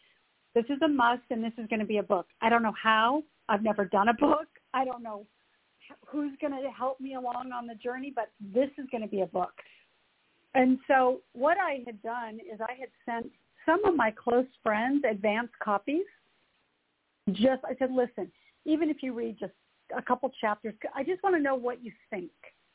This 0.54 0.66
is 0.68 0.76
a 0.84 0.88
must 0.88 1.22
and 1.30 1.42
this 1.42 1.54
is 1.56 1.66
going 1.68 1.80
to 1.80 1.86
be 1.86 1.96
a 1.96 2.02
book. 2.02 2.26
I 2.42 2.50
don't 2.50 2.62
know 2.62 2.74
how. 2.80 3.22
I've 3.48 3.62
never 3.62 3.86
done 3.86 4.10
a 4.10 4.12
book. 4.20 4.48
I 4.74 4.84
don't 4.84 5.02
know 5.02 5.24
who's 6.06 6.32
going 6.42 6.52
to 6.52 6.70
help 6.70 7.00
me 7.00 7.14
along 7.14 7.52
on 7.54 7.66
the 7.66 7.74
journey, 7.76 8.12
but 8.14 8.30
this 8.52 8.68
is 8.76 8.84
going 8.90 9.02
to 9.02 9.08
be 9.08 9.22
a 9.22 9.26
book. 9.26 9.54
And 10.54 10.78
so 10.86 11.22
what 11.32 11.56
I 11.56 11.82
had 11.86 12.02
done 12.02 12.34
is 12.34 12.60
I 12.60 12.74
had 12.78 12.90
sent 13.06 13.32
some 13.64 13.82
of 13.86 13.96
my 13.96 14.10
close 14.10 14.46
friends 14.62 15.04
advance 15.10 15.48
copies. 15.64 16.04
Just, 17.32 17.64
I 17.64 17.74
said, 17.78 17.92
listen, 17.92 18.30
even 18.66 18.90
if 18.90 19.02
you 19.02 19.14
read 19.14 19.38
just 19.40 19.52
a 19.96 20.02
couple 20.02 20.30
chapters. 20.40 20.74
I 20.94 21.04
just 21.04 21.22
want 21.22 21.36
to 21.36 21.42
know 21.42 21.54
what 21.54 21.84
you 21.84 21.92
think 22.10 22.30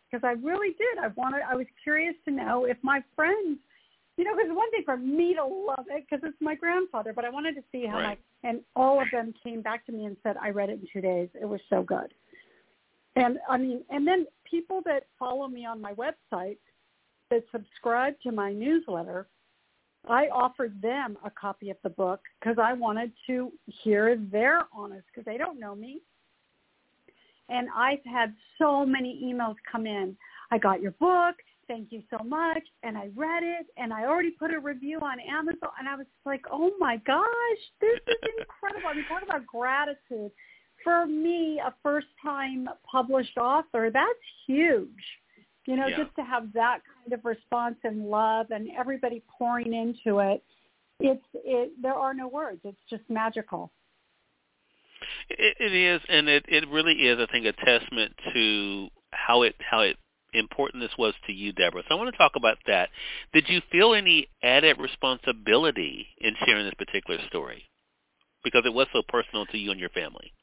because 0.09 0.25
I 0.25 0.33
really 0.45 0.69
did. 0.69 1.03
I 1.03 1.07
wanted. 1.15 1.41
I 1.49 1.55
was 1.55 1.67
curious 1.83 2.15
to 2.25 2.31
know 2.31 2.65
if 2.65 2.77
my 2.81 3.03
friends, 3.15 3.59
you 4.17 4.23
know, 4.23 4.35
because 4.35 4.49
one 4.55 4.69
thing 4.71 4.83
for 4.85 4.97
me 4.97 5.35
to 5.35 5.45
love 5.45 5.85
it 5.89 6.05
because 6.09 6.23
it's 6.27 6.37
my 6.41 6.55
grandfather, 6.55 7.13
but 7.13 7.25
I 7.25 7.29
wanted 7.29 7.55
to 7.55 7.63
see 7.71 7.85
how 7.85 7.97
right. 7.97 8.19
my 8.43 8.49
and 8.49 8.61
all 8.75 9.01
of 9.01 9.07
them 9.11 9.33
came 9.43 9.61
back 9.61 9.85
to 9.87 9.91
me 9.91 10.05
and 10.05 10.15
said 10.21 10.35
I 10.41 10.49
read 10.49 10.69
it 10.69 10.79
in 10.79 10.87
two 10.93 11.01
days. 11.01 11.29
It 11.39 11.45
was 11.45 11.61
so 11.69 11.81
good. 11.81 12.13
And 13.15 13.39
I 13.49 13.57
mean, 13.57 13.83
and 13.89 14.07
then 14.07 14.27
people 14.49 14.81
that 14.85 15.07
follow 15.17 15.47
me 15.47 15.65
on 15.65 15.81
my 15.81 15.93
website 15.93 16.57
that 17.31 17.43
subscribe 17.51 18.13
to 18.23 18.31
my 18.31 18.53
newsletter, 18.53 19.27
I 20.07 20.27
offered 20.27 20.81
them 20.81 21.17
a 21.25 21.31
copy 21.31 21.69
of 21.69 21.77
the 21.83 21.89
book 21.89 22.21
because 22.39 22.57
I 22.61 22.73
wanted 22.73 23.11
to 23.27 23.51
hear 23.65 24.17
their 24.31 24.61
honest 24.73 25.05
because 25.07 25.25
they 25.25 25.37
don't 25.37 25.59
know 25.59 25.75
me. 25.75 26.01
And 27.49 27.67
I've 27.75 28.03
had 28.05 28.33
so 28.57 28.85
many 28.85 29.21
emails 29.23 29.55
come 29.71 29.85
in. 29.85 30.15
I 30.51 30.57
got 30.57 30.81
your 30.81 30.91
book. 30.91 31.35
Thank 31.67 31.91
you 31.91 32.03
so 32.09 32.23
much. 32.23 32.61
And 32.83 32.97
I 32.97 33.09
read 33.15 33.43
it 33.43 33.67
and 33.77 33.91
I 33.91 34.05
already 34.05 34.31
put 34.31 34.53
a 34.53 34.59
review 34.59 34.99
on 34.99 35.19
Amazon 35.19 35.69
and 35.79 35.89
I 35.89 35.95
was 35.95 36.05
like, 36.25 36.43
oh 36.51 36.71
my 36.79 36.97
gosh, 36.97 37.25
this 37.81 37.99
is 38.07 38.15
incredible. 38.39 38.89
I 38.89 38.93
mean, 38.95 39.05
talk 39.07 39.23
about 39.23 39.45
gratitude. 39.47 40.31
For 40.83 41.07
me, 41.07 41.59
a 41.65 41.73
first 41.81 42.07
time 42.21 42.69
published 42.89 43.37
author, 43.37 43.89
that's 43.91 44.09
huge. 44.45 44.89
You 45.65 45.75
know, 45.77 45.87
Yeah. 45.87 46.03
just 46.03 46.15
to 46.17 46.23
have 46.23 46.53
that 46.53 46.81
kind 46.85 47.13
of 47.13 47.25
response 47.25 47.77
and 47.83 48.07
love 48.09 48.51
and 48.51 48.69
everybody 48.77 49.23
pouring 49.27 49.73
into 49.73 50.19
it, 50.19 50.43
it's 50.99 51.25
it 51.33 51.71
there 51.81 51.95
are 51.95 52.13
no 52.13 52.27
words. 52.27 52.61
It's 52.63 52.77
just 52.89 53.03
magical. 53.09 53.71
It, 55.29 55.57
it 55.59 55.73
is, 55.73 56.01
and 56.09 56.27
it 56.29 56.45
it 56.47 56.67
really 56.69 56.93
is. 56.93 57.19
I 57.19 57.31
think 57.31 57.45
a 57.45 57.65
testament 57.65 58.13
to 58.33 58.89
how 59.11 59.41
it 59.41 59.55
how 59.59 59.81
it 59.81 59.97
important 60.33 60.83
this 60.83 60.97
was 60.97 61.13
to 61.27 61.33
you, 61.33 61.53
Deborah. 61.53 61.83
So 61.87 61.95
I 61.95 61.97
want 61.97 62.11
to 62.11 62.17
talk 62.17 62.33
about 62.35 62.57
that. 62.67 62.89
Did 63.33 63.45
you 63.47 63.61
feel 63.71 63.93
any 63.93 64.27
added 64.43 64.79
responsibility 64.79 66.07
in 66.19 66.35
sharing 66.45 66.65
this 66.65 66.73
particular 66.75 67.19
story 67.27 67.63
because 68.43 68.63
it 68.65 68.73
was 68.73 68.87
so 68.93 69.01
personal 69.07 69.45
to 69.47 69.57
you 69.57 69.71
and 69.71 69.79
your 69.79 69.89
family? 69.89 70.33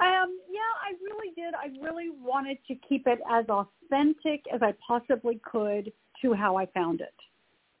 Um, 0.00 0.38
yeah, 0.48 0.60
I 0.80 0.94
really 1.02 1.34
did. 1.34 1.54
I 1.54 1.66
really 1.84 2.10
wanted 2.22 2.58
to 2.68 2.76
keep 2.88 3.06
it 3.06 3.18
as 3.28 3.46
authentic 3.48 4.44
as 4.52 4.62
I 4.62 4.74
possibly 4.86 5.40
could 5.44 5.92
to 6.22 6.34
how 6.34 6.56
I 6.56 6.66
found 6.66 7.00
it, 7.00 7.14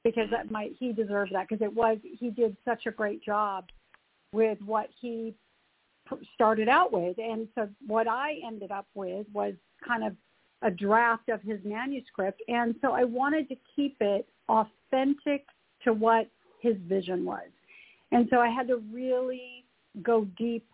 because 0.02 0.28
that 0.32 0.50
might 0.50 0.72
he 0.78 0.92
deserves 0.92 1.30
that 1.32 1.48
because 1.48 1.64
it 1.64 1.72
was 1.72 1.98
he 2.02 2.30
did 2.30 2.56
such 2.64 2.86
a 2.86 2.90
great 2.90 3.22
job 3.22 3.66
with 4.32 4.58
what 4.64 4.88
he 5.00 5.34
started 6.34 6.68
out 6.68 6.92
with, 6.92 7.18
and 7.18 7.48
so 7.54 7.68
what 7.86 8.08
I 8.08 8.36
ended 8.46 8.70
up 8.70 8.86
with 8.94 9.26
was 9.32 9.54
kind 9.86 10.04
of 10.04 10.14
a 10.62 10.70
draft 10.70 11.28
of 11.28 11.40
his 11.42 11.60
manuscript, 11.64 12.42
and 12.48 12.74
so 12.80 12.92
I 12.92 13.04
wanted 13.04 13.48
to 13.48 13.56
keep 13.76 13.96
it 14.00 14.26
authentic 14.48 15.46
to 15.84 15.92
what 15.92 16.28
his 16.60 16.76
vision 16.88 17.24
was, 17.24 17.48
and 18.12 18.26
so 18.30 18.38
I 18.38 18.48
had 18.48 18.68
to 18.68 18.82
really 18.92 19.64
go 20.02 20.24
deep 20.36 20.66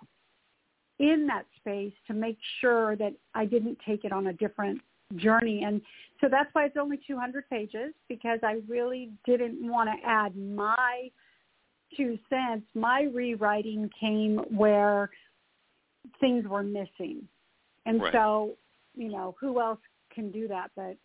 in 0.98 1.26
that 1.26 1.44
space 1.56 1.92
to 2.06 2.14
make 2.14 2.38
sure 2.60 2.96
that 2.96 3.14
I 3.34 3.46
didn't 3.46 3.78
take 3.86 4.04
it 4.04 4.12
on 4.12 4.28
a 4.28 4.32
different 4.32 4.80
journey. 5.16 5.64
And 5.64 5.80
so 6.20 6.28
that's 6.30 6.48
why 6.52 6.66
it's 6.66 6.76
only 6.80 6.98
200 7.06 7.48
pages 7.50 7.92
because 8.08 8.38
I 8.42 8.60
really 8.68 9.10
didn't 9.26 9.66
want 9.68 9.90
to 9.90 10.08
add 10.08 10.36
my 10.36 11.10
two 11.96 12.18
cents. 12.28 12.64
My 12.74 13.02
rewriting 13.12 13.90
came 13.98 14.38
where 14.56 15.10
things 16.20 16.46
were 16.46 16.62
missing. 16.62 17.26
And 17.86 18.00
Right. 18.00 18.12
so, 18.12 18.56
you 18.94 19.08
know, 19.08 19.36
who 19.40 19.60
else 19.60 19.80
can 20.10 20.30
do 20.30 20.46
that 20.48 20.70
but 20.76 20.96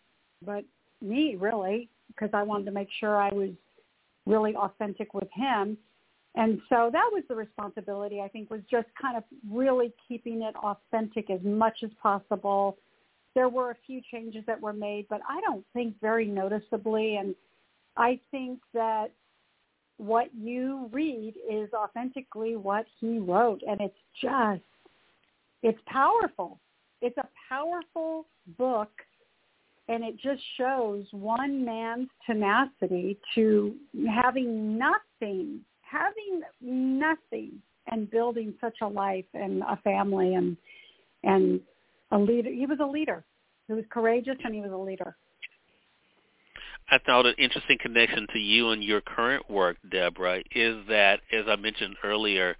but 0.44 0.64
me 1.02 1.36
really 1.36 1.88
because 2.08 2.30
I 2.32 2.42
wanted 2.42 2.64
to 2.66 2.70
make 2.70 2.88
sure 2.98 3.16
I 3.16 3.30
was 3.30 3.50
really 4.26 4.54
authentic 4.54 5.14
with 5.14 5.30
him. 5.32 5.76
And 6.36 6.60
so 6.68 6.90
that 6.92 7.08
was 7.12 7.24
the 7.28 7.34
responsibility, 7.34 8.20
I 8.20 8.28
think, 8.28 8.50
was 8.50 8.60
just 8.70 8.86
kind 9.00 9.16
of 9.16 9.24
really 9.50 9.92
keeping 10.06 10.42
it 10.42 10.54
authentic 10.56 11.28
as 11.28 11.40
much 11.42 11.82
as 11.82 11.90
possible. 12.00 12.78
There 13.34 13.48
were 13.48 13.70
a 13.72 13.76
few 13.86 14.00
changes 14.10 14.44
that 14.46 14.60
were 14.60 14.72
made, 14.72 15.06
but 15.08 15.20
I 15.28 15.40
don't 15.40 15.64
think 15.72 15.94
very 16.00 16.26
noticeably. 16.26 17.16
And 17.16 17.34
I 17.96 18.20
think 18.30 18.60
that 18.74 19.10
what 19.96 20.30
you 20.34 20.88
read 20.92 21.34
is 21.50 21.68
authentically 21.72 22.56
what 22.56 22.86
he 23.00 23.18
wrote. 23.18 23.62
And 23.68 23.80
it's 23.80 23.94
just, 24.20 24.62
it's 25.62 25.78
powerful. 25.86 26.58
It's 27.02 27.16
a 27.18 27.28
powerful 27.48 28.26
book. 28.58 28.90
And 29.88 30.04
it 30.04 30.16
just 30.20 30.40
shows 30.56 31.04
one 31.10 31.64
man's 31.64 32.08
tenacity 32.24 33.18
to 33.34 33.74
having 34.08 34.78
nothing 34.78 35.60
having 35.90 36.42
nothing 36.60 37.52
and 37.88 38.10
building 38.10 38.54
such 38.60 38.76
a 38.82 38.86
life 38.86 39.24
and 39.34 39.62
a 39.62 39.76
family 39.82 40.34
and 40.34 40.56
and 41.24 41.60
a 42.12 42.18
leader 42.18 42.50
he 42.50 42.66
was 42.66 42.78
a 42.80 42.86
leader 42.86 43.24
he 43.66 43.72
was 43.72 43.84
courageous 43.90 44.36
and 44.44 44.54
he 44.54 44.60
was 44.60 44.70
a 44.70 44.76
leader 44.76 45.16
I 46.92 46.98
thought 46.98 47.26
an 47.26 47.34
interesting 47.38 47.78
connection 47.80 48.26
to 48.32 48.38
you 48.40 48.70
and 48.70 48.82
your 48.82 49.00
current 49.00 49.48
work, 49.48 49.76
Deborah, 49.92 50.42
is 50.50 50.74
that, 50.88 51.20
as 51.32 51.44
I 51.46 51.54
mentioned 51.54 51.94
earlier, 52.02 52.56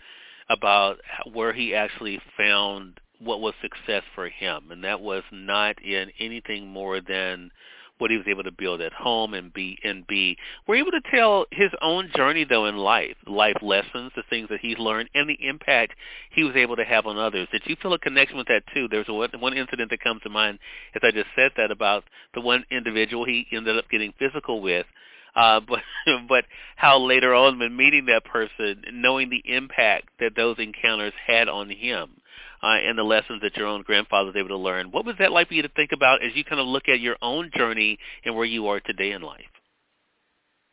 about 0.50 0.98
where 1.32 1.52
he 1.52 1.74
actually 1.74 2.20
found 2.36 3.00
what 3.20 3.40
was 3.40 3.54
success 3.62 4.02
for 4.14 4.28
him, 4.28 4.70
and 4.70 4.84
that 4.84 5.00
was 5.00 5.22
not 5.30 5.80
in 5.82 6.10
anything 6.18 6.66
more 6.66 7.00
than 7.00 7.50
what 7.98 8.10
he 8.10 8.16
was 8.16 8.26
able 8.28 8.42
to 8.42 8.50
build 8.50 8.80
at 8.80 8.94
home 8.94 9.34
and 9.34 9.52
be 9.52 9.78
and 9.84 10.06
be. 10.06 10.36
We're 10.66 10.76
able 10.76 10.90
to 10.92 11.02
tell 11.10 11.44
his 11.52 11.70
own 11.82 12.10
journey 12.16 12.44
though 12.48 12.64
in 12.64 12.78
life 12.78 13.14
life 13.26 13.58
lessons 13.60 14.12
the 14.16 14.22
things 14.30 14.48
that 14.48 14.60
he's 14.60 14.78
learned 14.78 15.10
and 15.14 15.28
the 15.28 15.36
impact 15.46 15.92
he 16.30 16.42
was 16.42 16.56
able 16.56 16.76
to 16.76 16.84
have 16.84 17.06
on 17.06 17.18
others. 17.18 17.46
Did 17.52 17.62
you 17.66 17.76
feel 17.76 17.92
a 17.92 17.98
connection 17.98 18.38
with 18.38 18.48
that 18.48 18.62
too? 18.74 18.88
There's 18.88 19.06
one, 19.06 19.28
one 19.38 19.56
incident 19.56 19.90
that 19.90 20.00
comes 20.00 20.22
to 20.22 20.30
mind 20.30 20.58
as 20.94 21.02
i 21.04 21.10
just 21.10 21.28
said 21.36 21.52
that 21.58 21.70
about 21.70 22.04
the 22.34 22.40
one 22.40 22.64
individual 22.70 23.26
he 23.26 23.46
ended 23.52 23.76
up 23.76 23.88
getting 23.90 24.14
physical 24.18 24.62
with 24.62 24.86
uh, 25.34 25.60
but 25.68 25.80
but 26.28 26.44
how 26.76 26.98
later 26.98 27.34
on 27.34 27.58
when 27.58 27.76
meeting 27.76 28.06
that 28.06 28.24
person, 28.24 28.84
knowing 28.92 29.30
the 29.30 29.42
impact 29.44 30.08
that 30.20 30.36
those 30.36 30.56
encounters 30.58 31.12
had 31.26 31.48
on 31.48 31.70
him, 31.70 32.20
uh, 32.62 32.76
and 32.76 32.98
the 32.98 33.02
lessons 33.02 33.40
that 33.42 33.56
your 33.56 33.66
own 33.66 33.82
grandfather 33.82 34.26
was 34.26 34.36
able 34.36 34.48
to 34.48 34.56
learn, 34.56 34.90
what 34.90 35.04
was 35.04 35.16
that 35.18 35.32
like 35.32 35.48
for 35.48 35.54
you 35.54 35.62
to 35.62 35.68
think 35.68 35.92
about 35.92 36.22
as 36.22 36.32
you 36.34 36.44
kind 36.44 36.60
of 36.60 36.66
look 36.66 36.88
at 36.88 37.00
your 37.00 37.16
own 37.22 37.50
journey 37.56 37.98
and 38.24 38.34
where 38.34 38.44
you 38.44 38.68
are 38.68 38.80
today 38.80 39.12
in 39.12 39.22
life? 39.22 39.44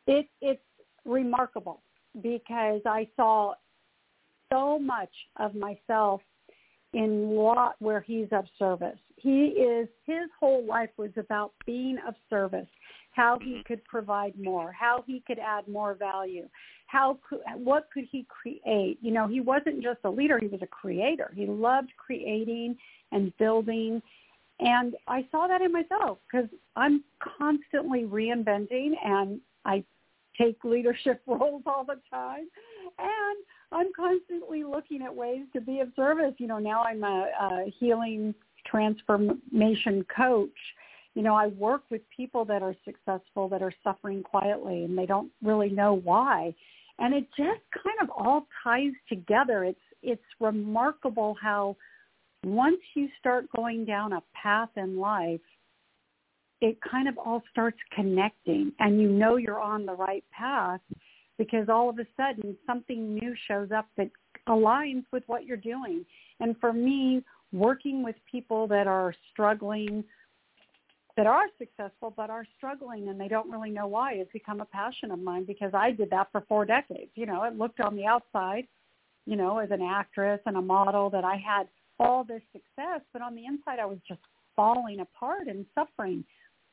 it 0.07 0.27
it's 0.41 0.61
remarkable 1.05 1.81
because 2.21 2.81
i 2.85 3.07
saw 3.15 3.53
so 4.51 4.79
much 4.79 5.11
of 5.37 5.53
myself 5.55 6.21
in 6.93 7.35
Lot 7.35 7.75
where 7.79 7.99
he's 7.99 8.27
of 8.31 8.45
service. 8.57 8.97
He 9.17 9.47
is 9.47 9.89
his 10.05 10.29
whole 10.39 10.65
life 10.65 10.89
was 10.97 11.11
about 11.17 11.51
being 11.65 11.97
of 12.07 12.15
service, 12.29 12.67
how 13.17 13.37
he 13.39 13.55
mm-hmm. 13.55 13.61
could 13.63 13.83
provide 13.83 14.33
more, 14.39 14.71
how 14.71 15.03
he 15.05 15.21
could 15.27 15.39
add 15.39 15.67
more 15.67 15.93
value, 15.93 16.47
how 16.85 17.19
could, 17.27 17.39
what 17.55 17.89
could 17.93 18.05
he 18.09 18.25
create? 18.29 18.97
You 19.01 19.11
know, 19.11 19.27
he 19.27 19.41
wasn't 19.41 19.83
just 19.83 19.99
a 20.05 20.09
leader, 20.09 20.39
he 20.39 20.47
was 20.47 20.61
a 20.61 20.67
creator. 20.67 21.33
He 21.35 21.45
loved 21.45 21.91
creating 21.97 22.77
and 23.11 23.35
building 23.37 24.01
and 24.59 24.95
I 25.07 25.25
saw 25.31 25.47
that 25.47 25.61
in 25.61 25.71
myself 25.71 26.17
because 26.29 26.49
I'm 26.75 27.03
constantly 27.37 28.03
reinventing 28.03 28.93
and 29.03 29.39
I 29.65 29.83
take 30.39 30.63
leadership 30.63 31.21
roles 31.27 31.63
all 31.65 31.83
the 31.83 31.99
time. 32.09 32.47
And 32.97 33.37
I'm 33.71 33.91
constantly 33.95 34.63
looking 34.63 35.01
at 35.03 35.13
ways 35.13 35.45
to 35.53 35.61
be 35.61 35.81
of 35.81 35.89
service. 35.95 36.33
You 36.37 36.47
know, 36.47 36.57
now 36.57 36.83
I'm 36.83 37.03
a, 37.03 37.27
a 37.39 37.73
healing 37.79 38.33
transformation 38.65 40.05
coach. 40.15 40.49
You 41.17 41.23
know, 41.23 41.33
I 41.33 41.47
work 41.47 41.81
with 41.89 42.01
people 42.15 42.45
that 42.45 42.61
are 42.61 42.75
successful 42.85 43.49
that 43.49 43.63
are 43.63 43.73
suffering 43.83 44.21
quietly 44.21 44.83
and 44.83 44.95
they 44.95 45.07
don't 45.07 45.31
really 45.41 45.71
know 45.71 45.95
why. 45.95 46.53
And 46.99 47.11
it 47.11 47.27
just 47.35 47.59
kind 47.73 47.97
of 48.03 48.11
all 48.11 48.45
ties 48.63 48.93
together. 49.09 49.63
It's 49.63 49.79
it's 50.03 50.21
remarkable 50.39 51.35
how 51.41 51.75
once 52.43 52.77
you 52.93 53.09
start 53.19 53.45
going 53.55 53.83
down 53.83 54.13
a 54.13 54.21
path 54.39 54.69
in 54.75 54.99
life, 54.99 55.41
it 56.61 56.77
kind 56.87 57.07
of 57.07 57.17
all 57.17 57.41
starts 57.49 57.79
connecting 57.95 58.71
and 58.79 59.01
you 59.01 59.09
know 59.09 59.37
you're 59.37 59.59
on 59.59 59.87
the 59.87 59.95
right 59.95 60.23
path 60.31 60.81
because 61.39 61.67
all 61.67 61.89
of 61.89 61.97
a 61.97 62.05
sudden 62.15 62.55
something 62.67 63.15
new 63.15 63.33
shows 63.47 63.69
up 63.75 63.87
that 63.97 64.11
aligns 64.47 65.03
with 65.11 65.23
what 65.25 65.45
you're 65.45 65.57
doing. 65.57 66.05
And 66.39 66.55
for 66.59 66.73
me, 66.73 67.23
working 67.51 68.03
with 68.03 68.15
people 68.31 68.67
that 68.67 68.85
are 68.85 69.15
struggling, 69.31 70.03
that 71.17 71.25
are 71.25 71.45
successful 71.57 72.13
but 72.15 72.29
are 72.29 72.45
struggling 72.55 73.09
and 73.09 73.19
they 73.19 73.27
don't 73.27 73.51
really 73.51 73.71
know 73.71 73.87
why 73.87 74.15
has 74.15 74.27
become 74.31 74.61
a 74.61 74.65
passion 74.65 75.11
of 75.11 75.19
mine 75.19 75.43
because 75.45 75.71
I 75.73 75.91
did 75.91 76.11
that 76.11 76.31
for 76.31 76.41
four 76.47 76.63
decades. 76.63 77.11
You 77.15 77.25
know, 77.25 77.43
it 77.43 77.57
looked 77.57 77.79
on 77.79 77.95
the 77.95 78.05
outside, 78.05 78.67
you 79.25 79.35
know, 79.35 79.57
as 79.57 79.71
an 79.71 79.81
actress 79.81 80.39
and 80.45 80.55
a 80.55 80.61
model 80.61 81.09
that 81.09 81.25
I 81.25 81.35
had 81.35 81.67
all 81.99 82.23
this 82.23 82.43
success, 82.53 83.01
but 83.11 83.23
on 83.23 83.35
the 83.35 83.45
inside 83.45 83.79
I 83.79 83.85
was 83.85 83.97
just 84.07 84.21
falling 84.55 84.99
apart 84.99 85.47
and 85.47 85.65
suffering. 85.73 86.23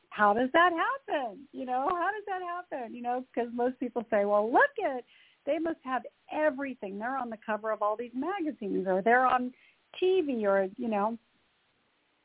How 0.09 0.33
does 0.33 0.49
that 0.53 0.71
happen? 0.71 1.39
You 1.51 1.65
know, 1.65 1.87
how 1.89 2.11
does 2.11 2.23
that 2.27 2.41
happen? 2.41 2.93
You 2.95 3.01
know, 3.01 3.25
because 3.33 3.49
most 3.53 3.79
people 3.79 4.05
say, 4.11 4.25
well, 4.25 4.49
look 4.49 4.71
at, 4.85 5.03
they 5.47 5.57
must 5.57 5.79
have 5.83 6.03
everything. 6.31 6.99
They're 6.99 7.17
on 7.17 7.31
the 7.31 7.37
cover 7.43 7.71
of 7.71 7.81
all 7.81 7.97
these 7.97 8.13
magazines 8.13 8.85
or 8.87 9.01
they're 9.01 9.25
on 9.25 9.51
TV 10.01 10.43
or, 10.43 10.67
you 10.77 10.87
know, 10.87 11.17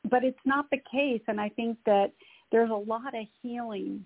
but 0.09 0.23
it's 0.23 0.39
not 0.45 0.69
the 0.71 0.81
case. 0.91 1.21
And 1.27 1.39
I 1.39 1.49
think 1.49 1.77
that 1.85 2.11
there's 2.51 2.71
a 2.71 2.73
lot 2.73 3.15
of 3.15 3.25
healing 3.41 4.05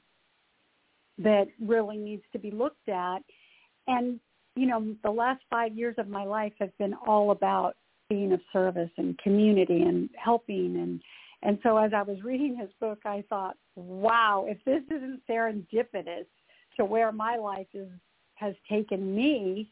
that 1.17 1.47
really 1.59 1.97
needs 1.97 2.23
to 2.33 2.39
be 2.39 2.51
looked 2.51 2.89
at. 2.89 3.19
And, 3.87 4.19
you 4.55 4.67
know, 4.67 4.95
the 5.03 5.11
last 5.11 5.41
five 5.49 5.75
years 5.75 5.95
of 5.97 6.07
my 6.07 6.25
life 6.25 6.53
have 6.59 6.77
been 6.77 6.93
all 7.07 7.31
about 7.31 7.75
being 8.09 8.31
of 8.33 8.41
service 8.53 8.91
and 8.97 9.17
community 9.19 9.81
and 9.81 10.09
helping 10.15 10.77
and 10.77 11.01
and 11.41 11.59
so 11.61 11.77
as 11.77 11.91
I 11.93 12.01
was 12.01 12.23
reading 12.23 12.55
his 12.55 12.69
book 12.79 12.99
I 13.05 13.23
thought, 13.29 13.55
wow, 13.75 14.45
if 14.47 14.57
this 14.63 14.83
isn't 14.95 15.21
serendipitous 15.29 16.25
to 16.77 16.85
where 16.85 17.11
my 17.11 17.35
life 17.37 17.67
is 17.73 17.89
has 18.35 18.53
taken 18.69 19.15
me 19.15 19.71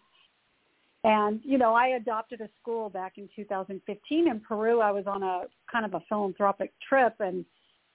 and 1.03 1.39
you 1.43 1.57
know 1.57 1.73
I 1.73 1.87
adopted 1.89 2.41
a 2.41 2.49
school 2.61 2.89
back 2.89 3.17
in 3.17 3.29
2015 3.35 4.27
in 4.27 4.39
Peru 4.39 4.79
I 4.79 4.91
was 4.91 5.05
on 5.07 5.23
a 5.23 5.43
kind 5.71 5.85
of 5.85 5.93
a 5.93 6.01
philanthropic 6.07 6.73
trip 6.87 7.15
and 7.19 7.45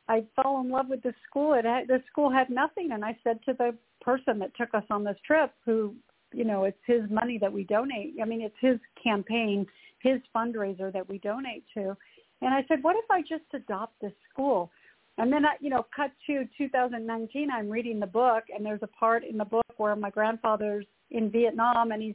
I 0.08 0.24
fell 0.36 0.60
in 0.60 0.70
love 0.70 0.86
with 0.88 1.02
the 1.02 1.14
school 1.28 1.54
it 1.54 1.64
had, 1.64 1.88
the 1.88 2.02
school 2.10 2.30
had 2.30 2.50
nothing 2.50 2.90
and 2.92 3.04
I 3.04 3.16
said 3.24 3.38
to 3.46 3.52
the 3.52 3.74
person 4.00 4.38
that 4.38 4.56
took 4.56 4.74
us 4.74 4.84
on 4.90 5.04
this 5.04 5.18
trip 5.26 5.52
who 5.64 5.94
you 6.32 6.44
know 6.44 6.64
it's 6.64 6.78
his 6.86 7.02
money 7.10 7.38
that 7.38 7.52
we 7.52 7.64
donate 7.64 8.14
I 8.20 8.24
mean 8.24 8.42
it's 8.42 8.56
his 8.60 8.78
campaign 9.02 9.66
his 10.00 10.20
fundraiser 10.34 10.92
that 10.92 11.08
we 11.08 11.18
donate 11.18 11.64
to. 11.74 11.96
And 12.40 12.54
I 12.54 12.64
said, 12.68 12.82
what 12.82 12.96
if 12.96 13.10
I 13.10 13.20
just 13.22 13.44
adopt 13.52 14.00
this 14.00 14.12
school? 14.32 14.70
And 15.18 15.32
then, 15.32 15.44
I, 15.44 15.54
you 15.60 15.70
know, 15.70 15.84
cut 15.94 16.12
to 16.28 16.44
2019, 16.56 17.50
I'm 17.50 17.68
reading 17.68 17.98
the 17.98 18.06
book, 18.06 18.44
and 18.54 18.64
there's 18.64 18.82
a 18.82 18.88
part 18.88 19.24
in 19.24 19.36
the 19.36 19.44
book 19.44 19.66
where 19.76 19.96
my 19.96 20.10
grandfather's 20.10 20.86
in 21.10 21.30
Vietnam, 21.30 21.90
and 21.90 22.00
he's 22.00 22.14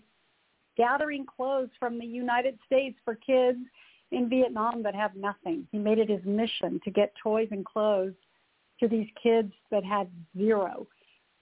gathering 0.78 1.26
clothes 1.26 1.70
from 1.80 2.00
the 2.00 2.06
United 2.06 2.58
States 2.66 2.98
for 3.04 3.16
kids 3.16 3.60
in 4.12 4.30
Vietnam 4.30 4.84
that 4.84 4.96
have 4.96 5.16
nothing. 5.16 5.68
He 5.72 5.78
made 5.78 6.00
it 6.00 6.10
his 6.10 6.24
mission 6.26 6.80
to 6.84 6.92
get 6.92 7.14
toys 7.22 7.48
and 7.52 7.66
clothes 7.66 8.14
to 8.80 8.88
these 8.88 9.08
kids 9.22 9.52
that 9.72 9.84
had 9.84 10.08
zero. 10.38 10.88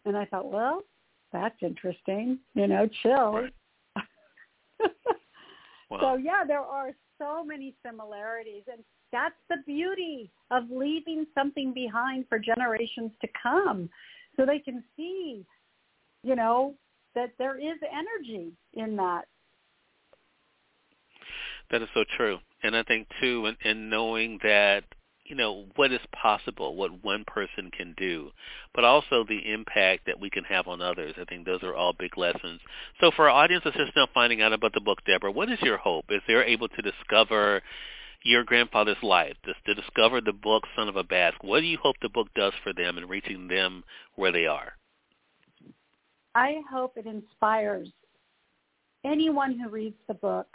And 0.06 0.18
I 0.18 0.26
thought, 0.26 0.52
well, 0.52 0.82
that's 1.32 1.56
interesting. 1.62 2.40
You 2.54 2.68
know, 2.68 2.88
chill. 3.04 3.48
Wow. 3.96 4.04
So 6.00 6.16
yeah, 6.16 6.46
there 6.48 6.62
are 6.62 6.92
so 7.18 7.44
many 7.44 7.76
similarities 7.86 8.64
and 8.72 8.82
that's 9.12 9.36
the 9.50 9.58
beauty 9.68 10.32
of 10.50 10.64
leaving 10.72 11.26
something 11.36 11.74
behind 11.74 12.26
for 12.30 12.40
generations 12.40 13.12
to 13.22 13.28
come 13.42 13.90
so 14.38 14.46
they 14.46 14.60
can 14.60 14.84
see, 14.96 15.46
you 16.24 16.36
know, 16.36 16.76
that 17.16 17.32
there 17.38 17.58
is 17.58 17.78
energy 17.92 18.52
in 18.74 18.96
that. 18.98 19.26
That 21.70 21.82
is 21.82 21.90
so 21.94 22.04
true. 22.18 22.40
And 22.64 22.76
I 22.76 22.84
think 22.84 23.08
too 23.22 23.46
in, 23.46 23.70
in 23.70 23.90
knowing 23.90 24.40
that 24.44 24.84
you 25.26 25.36
know 25.36 25.66
what 25.76 25.94
is 25.94 26.02
possible, 26.12 26.76
what 26.76 27.04
one 27.04 27.24
person 27.26 27.72
can 27.72 27.94
do, 27.98 28.32
but 28.76 28.84
also 28.84 29.24
the 29.24 29.52
impact 29.54 30.06
that 30.06 30.20
we 30.20 30.30
can 30.30 30.44
have 30.44 30.68
on 30.68 30.82
others. 30.82 31.14
I 31.20 31.24
think 31.26 31.46
those 31.46 31.64
are 31.64 31.74
all 31.74 31.94
big 31.98 32.18
lessons. 32.18 32.60
So 33.00 33.12
for 33.16 33.30
our 33.30 33.44
audience 33.44 33.64
that's 33.64 33.78
just 33.78 33.96
now 33.96 34.08
finding 34.14 34.42
out 34.42 34.52
about 34.52 34.74
the 34.74 34.82
book, 34.82 35.00
Deborah, 35.06 35.32
what 35.32 35.50
is 35.50 35.62
your 35.62 35.78
hope? 35.78 36.06
Is 36.10 36.22
they're 36.28 36.44
able 36.44 36.68
to 36.68 36.82
discover 36.82 37.62
your 38.24 38.44
grandfather's 38.44 39.02
life, 39.02 39.36
to, 39.46 39.54
to 39.66 39.82
discover 39.82 40.22
the 40.22 40.34
book 40.34 40.64
Son 40.76 40.88
of 40.88 40.96
a 40.96 41.04
Basque, 41.04 41.44
what 41.44 41.62
do 41.62 41.66
you 41.66 41.78
hope 41.82 41.96
the 42.02 42.10
book 42.10 42.28
does 42.36 42.54
for 42.64 42.74
them 42.74 42.98
in 42.98 43.08
reaching 43.08 43.48
them 43.48 43.84
where 44.16 44.32
they 44.32 44.46
are? 44.46 44.74
I 46.36 46.62
hope 46.70 46.94
it 46.98 47.06
inspires 47.06 47.90
anyone 49.04 49.60
who 49.60 49.70
reads 49.70 49.98
the 50.08 50.14
book 50.14 50.48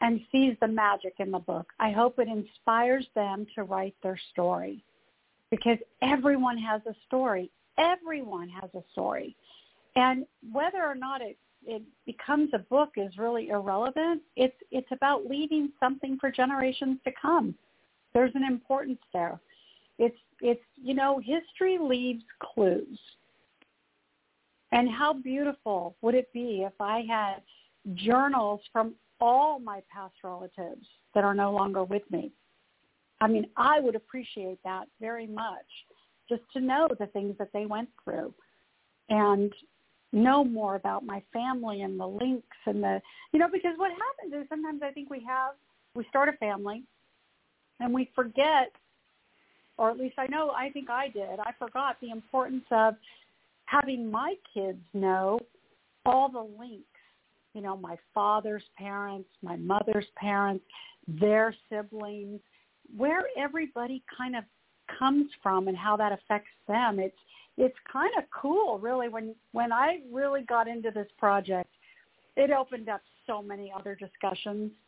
and 0.00 0.20
sees 0.32 0.56
the 0.60 0.68
magic 0.68 1.14
in 1.18 1.30
the 1.30 1.38
book. 1.38 1.66
I 1.78 1.90
hope 1.90 2.18
it 2.18 2.28
inspires 2.28 3.06
them 3.14 3.46
to 3.54 3.62
write 3.62 3.94
their 4.02 4.18
story 4.32 4.84
because 5.50 5.78
everyone 6.02 6.58
has 6.58 6.80
a 6.86 6.94
story. 7.06 7.50
Everyone 7.78 8.48
has 8.48 8.70
a 8.74 8.82
story. 8.92 9.36
And 9.96 10.26
whether 10.52 10.84
or 10.84 10.94
not 10.94 11.22
it, 11.22 11.36
it 11.64 11.82
becomes 12.06 12.50
a 12.52 12.58
book 12.58 12.90
is 12.96 13.16
really 13.16 13.48
irrelevant. 13.48 14.22
It's, 14.36 14.56
it's 14.70 14.90
about 14.90 15.26
leaving 15.26 15.70
something 15.78 16.18
for 16.20 16.30
generations 16.30 16.98
to 17.04 17.12
come. 17.20 17.54
There's 18.12 18.34
an 18.34 18.44
importance 18.44 19.00
there. 19.12 19.40
It's, 19.98 20.16
it's, 20.40 20.60
you 20.76 20.94
know, 20.94 21.20
history 21.20 21.78
leaves 21.80 22.24
clues. 22.40 22.98
And 24.74 24.90
how 24.90 25.12
beautiful 25.12 25.96
would 26.02 26.14
it 26.14 26.32
be 26.32 26.64
if 26.66 26.72
I 26.80 27.04
had 27.08 27.36
journals 27.94 28.60
from 28.72 28.94
all 29.20 29.58
my 29.58 29.82
past 29.90 30.14
relatives 30.22 30.86
that 31.14 31.24
are 31.24 31.34
no 31.34 31.52
longer 31.52 31.84
with 31.84 32.02
me. 32.10 32.32
I 33.20 33.28
mean, 33.28 33.46
I 33.56 33.80
would 33.80 33.94
appreciate 33.94 34.58
that 34.64 34.86
very 35.00 35.26
much, 35.26 35.64
just 36.28 36.42
to 36.52 36.60
know 36.60 36.88
the 36.98 37.06
things 37.06 37.36
that 37.38 37.52
they 37.52 37.66
went 37.66 37.88
through 38.02 38.34
and 39.08 39.52
know 40.12 40.44
more 40.44 40.74
about 40.74 41.06
my 41.06 41.22
family 41.32 41.82
and 41.82 41.98
the 41.98 42.06
links 42.06 42.56
and 42.66 42.82
the, 42.82 43.00
you 43.32 43.38
know, 43.38 43.48
because 43.50 43.74
what 43.76 43.92
happens 43.92 44.42
is 44.42 44.48
sometimes 44.48 44.82
I 44.82 44.90
think 44.90 45.08
we 45.08 45.24
have, 45.26 45.52
we 45.94 46.04
start 46.08 46.28
a 46.28 46.32
family 46.32 46.82
and 47.80 47.94
we 47.94 48.10
forget, 48.14 48.72
or 49.78 49.90
at 49.90 49.98
least 49.98 50.14
I 50.18 50.26
know, 50.26 50.50
I 50.50 50.70
think 50.70 50.90
I 50.90 51.08
did, 51.08 51.38
I 51.40 51.52
forgot 51.58 51.96
the 52.00 52.10
importance 52.10 52.64
of 52.70 52.94
having 53.66 54.10
my 54.10 54.34
kids 54.52 54.82
know 54.92 55.40
all 56.06 56.28
the 56.28 56.46
links 56.58 56.86
you 57.54 57.60
know, 57.60 57.76
my 57.76 57.96
father's 58.12 58.64
parents, 58.76 59.28
my 59.42 59.56
mother's 59.56 60.06
parents, 60.16 60.64
their 61.06 61.54
siblings, 61.70 62.40
where 62.96 63.22
everybody 63.38 64.02
kind 64.16 64.36
of 64.36 64.44
comes 64.98 65.30
from 65.42 65.68
and 65.68 65.76
how 65.76 65.96
that 65.96 66.12
affects 66.12 66.50
them. 66.68 66.98
It's 66.98 67.16
it's 67.56 67.76
kind 67.90 68.10
of 68.18 68.24
cool 68.34 68.78
really 68.78 69.08
when 69.08 69.34
when 69.52 69.72
I 69.72 70.00
really 70.12 70.42
got 70.42 70.66
into 70.66 70.90
this 70.90 71.06
project, 71.16 71.70
it 72.36 72.50
opened 72.50 72.88
up 72.88 73.00
so 73.26 73.40
many 73.40 73.72
other 73.74 73.94
discussions. 73.94 74.72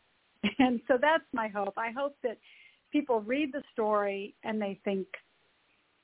And 0.59 0.79
so 0.87 0.97
that's 1.01 1.25
my 1.33 1.47
hope. 1.47 1.73
I 1.77 1.91
hope 1.91 2.15
that 2.23 2.37
people 2.91 3.21
read 3.21 3.51
the 3.51 3.63
story 3.73 4.35
and 4.43 4.61
they 4.61 4.79
think 4.85 5.07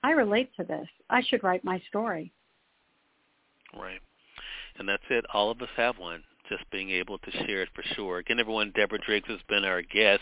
I 0.03 0.11
relate 0.11 0.49
to 0.57 0.63
this. 0.63 0.87
I 1.09 1.21
should 1.21 1.43
write 1.43 1.63
my 1.63 1.81
story. 1.87 2.33
Right. 3.77 3.99
And 4.77 4.87
that's 4.87 5.03
it. 5.09 5.25
All 5.33 5.51
of 5.51 5.61
us 5.61 5.69
have 5.77 5.97
one 5.97 6.23
just 6.49 6.69
being 6.71 6.89
able 6.89 7.17
to 7.19 7.31
share 7.45 7.61
it 7.61 7.69
for 7.73 7.83
sure. 7.95 8.19
Again, 8.19 8.39
everyone, 8.39 8.71
Deborah 8.75 8.99
Driggs 9.05 9.29
has 9.29 9.39
been 9.47 9.63
our 9.63 9.81
guest. 9.81 10.21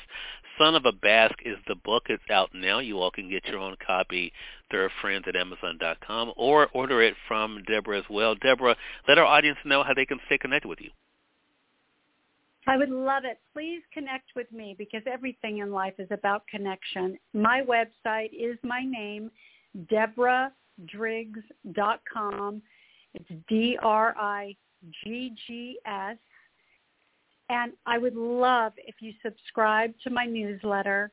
Son 0.57 0.75
of 0.75 0.85
a 0.85 0.91
Basque 0.91 1.39
is 1.45 1.57
the 1.67 1.75
book. 1.75 2.03
It's 2.09 2.21
out 2.29 2.49
now. 2.53 2.79
You 2.79 2.99
all 2.99 3.11
can 3.11 3.29
get 3.29 3.45
your 3.45 3.59
own 3.59 3.75
copy 3.85 4.33
through 4.69 4.89
friends 5.01 5.25
at 5.27 5.35
Amazon.com 5.35 6.33
or 6.35 6.67
order 6.73 7.01
it 7.01 7.15
from 7.27 7.63
Deborah 7.67 7.99
as 7.99 8.05
well. 8.09 8.35
Deborah, 8.35 8.75
let 9.07 9.17
our 9.17 9.25
audience 9.25 9.57
know 9.65 9.83
how 9.83 9.93
they 9.93 10.05
can 10.05 10.19
stay 10.27 10.37
connected 10.37 10.67
with 10.67 10.81
you. 10.81 10.91
I 12.67 12.77
would 12.77 12.91
love 12.91 13.23
it. 13.25 13.39
Please 13.53 13.81
connect 13.91 14.35
with 14.35 14.51
me 14.51 14.75
because 14.77 15.01
everything 15.11 15.57
in 15.59 15.71
life 15.71 15.95
is 15.97 16.09
about 16.11 16.45
connection. 16.47 17.17
My 17.33 17.63
website 17.67 18.29
is 18.33 18.59
my 18.63 18.83
name, 18.83 19.31
DeborahDriggs.com. 19.91 22.61
It's 23.13 23.29
D-R-I-G-G-S. 23.47 24.57
And 27.49 27.73
I 27.85 27.97
would 27.97 28.15
love 28.15 28.73
if 28.77 28.95
you 29.01 29.13
subscribe 29.23 29.93
to 30.03 30.09
my 30.09 30.25
newsletter. 30.25 31.11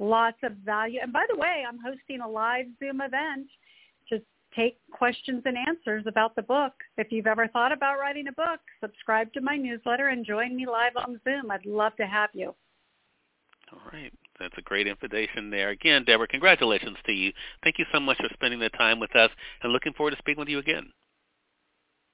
Lots 0.00 0.38
of 0.42 0.52
value. 0.64 1.00
And 1.02 1.12
by 1.12 1.24
the 1.30 1.36
way, 1.36 1.64
I'm 1.66 1.78
hosting 1.78 2.20
a 2.20 2.28
live 2.28 2.66
Zoom 2.80 3.00
event 3.00 3.48
to 4.08 4.20
take 4.54 4.78
questions 4.90 5.42
and 5.44 5.56
answers 5.56 6.04
about 6.06 6.34
the 6.34 6.42
book. 6.42 6.72
If 6.96 7.12
you've 7.12 7.26
ever 7.26 7.48
thought 7.48 7.72
about 7.72 7.98
writing 7.98 8.28
a 8.28 8.32
book, 8.32 8.60
subscribe 8.80 9.32
to 9.34 9.40
my 9.40 9.56
newsletter 9.56 10.08
and 10.08 10.24
join 10.26 10.56
me 10.56 10.66
live 10.66 10.96
on 10.96 11.20
Zoom. 11.24 11.50
I'd 11.50 11.66
love 11.66 11.96
to 11.96 12.06
have 12.06 12.30
you. 12.32 12.54
All 13.72 13.82
right. 13.92 14.12
That's 14.38 14.54
a 14.56 14.62
great 14.62 14.86
invitation 14.86 15.50
there. 15.50 15.70
Again, 15.70 16.04
Deborah, 16.04 16.28
congratulations 16.28 16.96
to 17.06 17.12
you. 17.12 17.32
Thank 17.62 17.78
you 17.78 17.84
so 17.92 17.98
much 18.00 18.18
for 18.18 18.28
spending 18.34 18.60
the 18.60 18.68
time 18.70 19.00
with 19.00 19.14
us 19.16 19.30
and 19.62 19.72
looking 19.72 19.92
forward 19.94 20.12
to 20.12 20.16
speaking 20.18 20.40
with 20.40 20.48
you 20.48 20.58
again. 20.58 20.92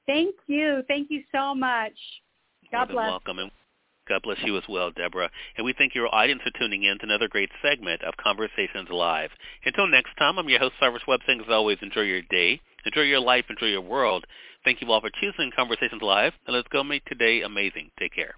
Thank 0.07 0.35
you. 0.47 0.83
Thank 0.88 1.11
you 1.11 1.23
so 1.33 1.55
much. 1.55 1.93
God 2.71 2.88
bless. 2.88 3.09
welcome. 3.09 3.38
And 3.38 3.51
God 4.09 4.21
bless 4.23 4.38
you 4.45 4.57
as 4.57 4.64
well, 4.69 4.90
Deborah. 4.90 5.31
And 5.57 5.64
we 5.64 5.75
thank 5.77 5.95
your 5.95 6.14
audience 6.14 6.43
for 6.43 6.51
tuning 6.59 6.83
in 6.85 6.99
to 6.99 7.05
another 7.05 7.29
great 7.29 7.51
segment 7.62 8.03
of 8.03 8.17
Conversations 8.17 8.88
Live. 8.90 9.31
Until 9.64 9.87
next 9.87 10.11
time, 10.19 10.38
I'm 10.38 10.49
your 10.49 10.59
host, 10.59 10.75
Cyrus 10.79 11.03
Webb, 11.09 11.21
saying 11.27 11.40
as 11.40 11.47
always, 11.51 11.79
enjoy 11.81 12.03
your 12.03 12.23
day, 12.23 12.61
enjoy 12.85 13.03
your 13.03 13.21
life, 13.21 13.47
enjoy 13.49 13.67
your 13.67 13.81
world. 13.81 14.27
Thank 14.64 14.81
you 14.81 14.90
all 14.90 15.01
for 15.01 15.11
choosing 15.21 15.51
Conversations 15.57 16.03
Live, 16.03 16.33
and 16.47 16.55
let's 16.55 16.69
go 16.69 16.85
make 16.85 17.05
today 17.07 17.43
amazing. 17.43 17.90
Take 17.99 18.14
care. 18.14 18.35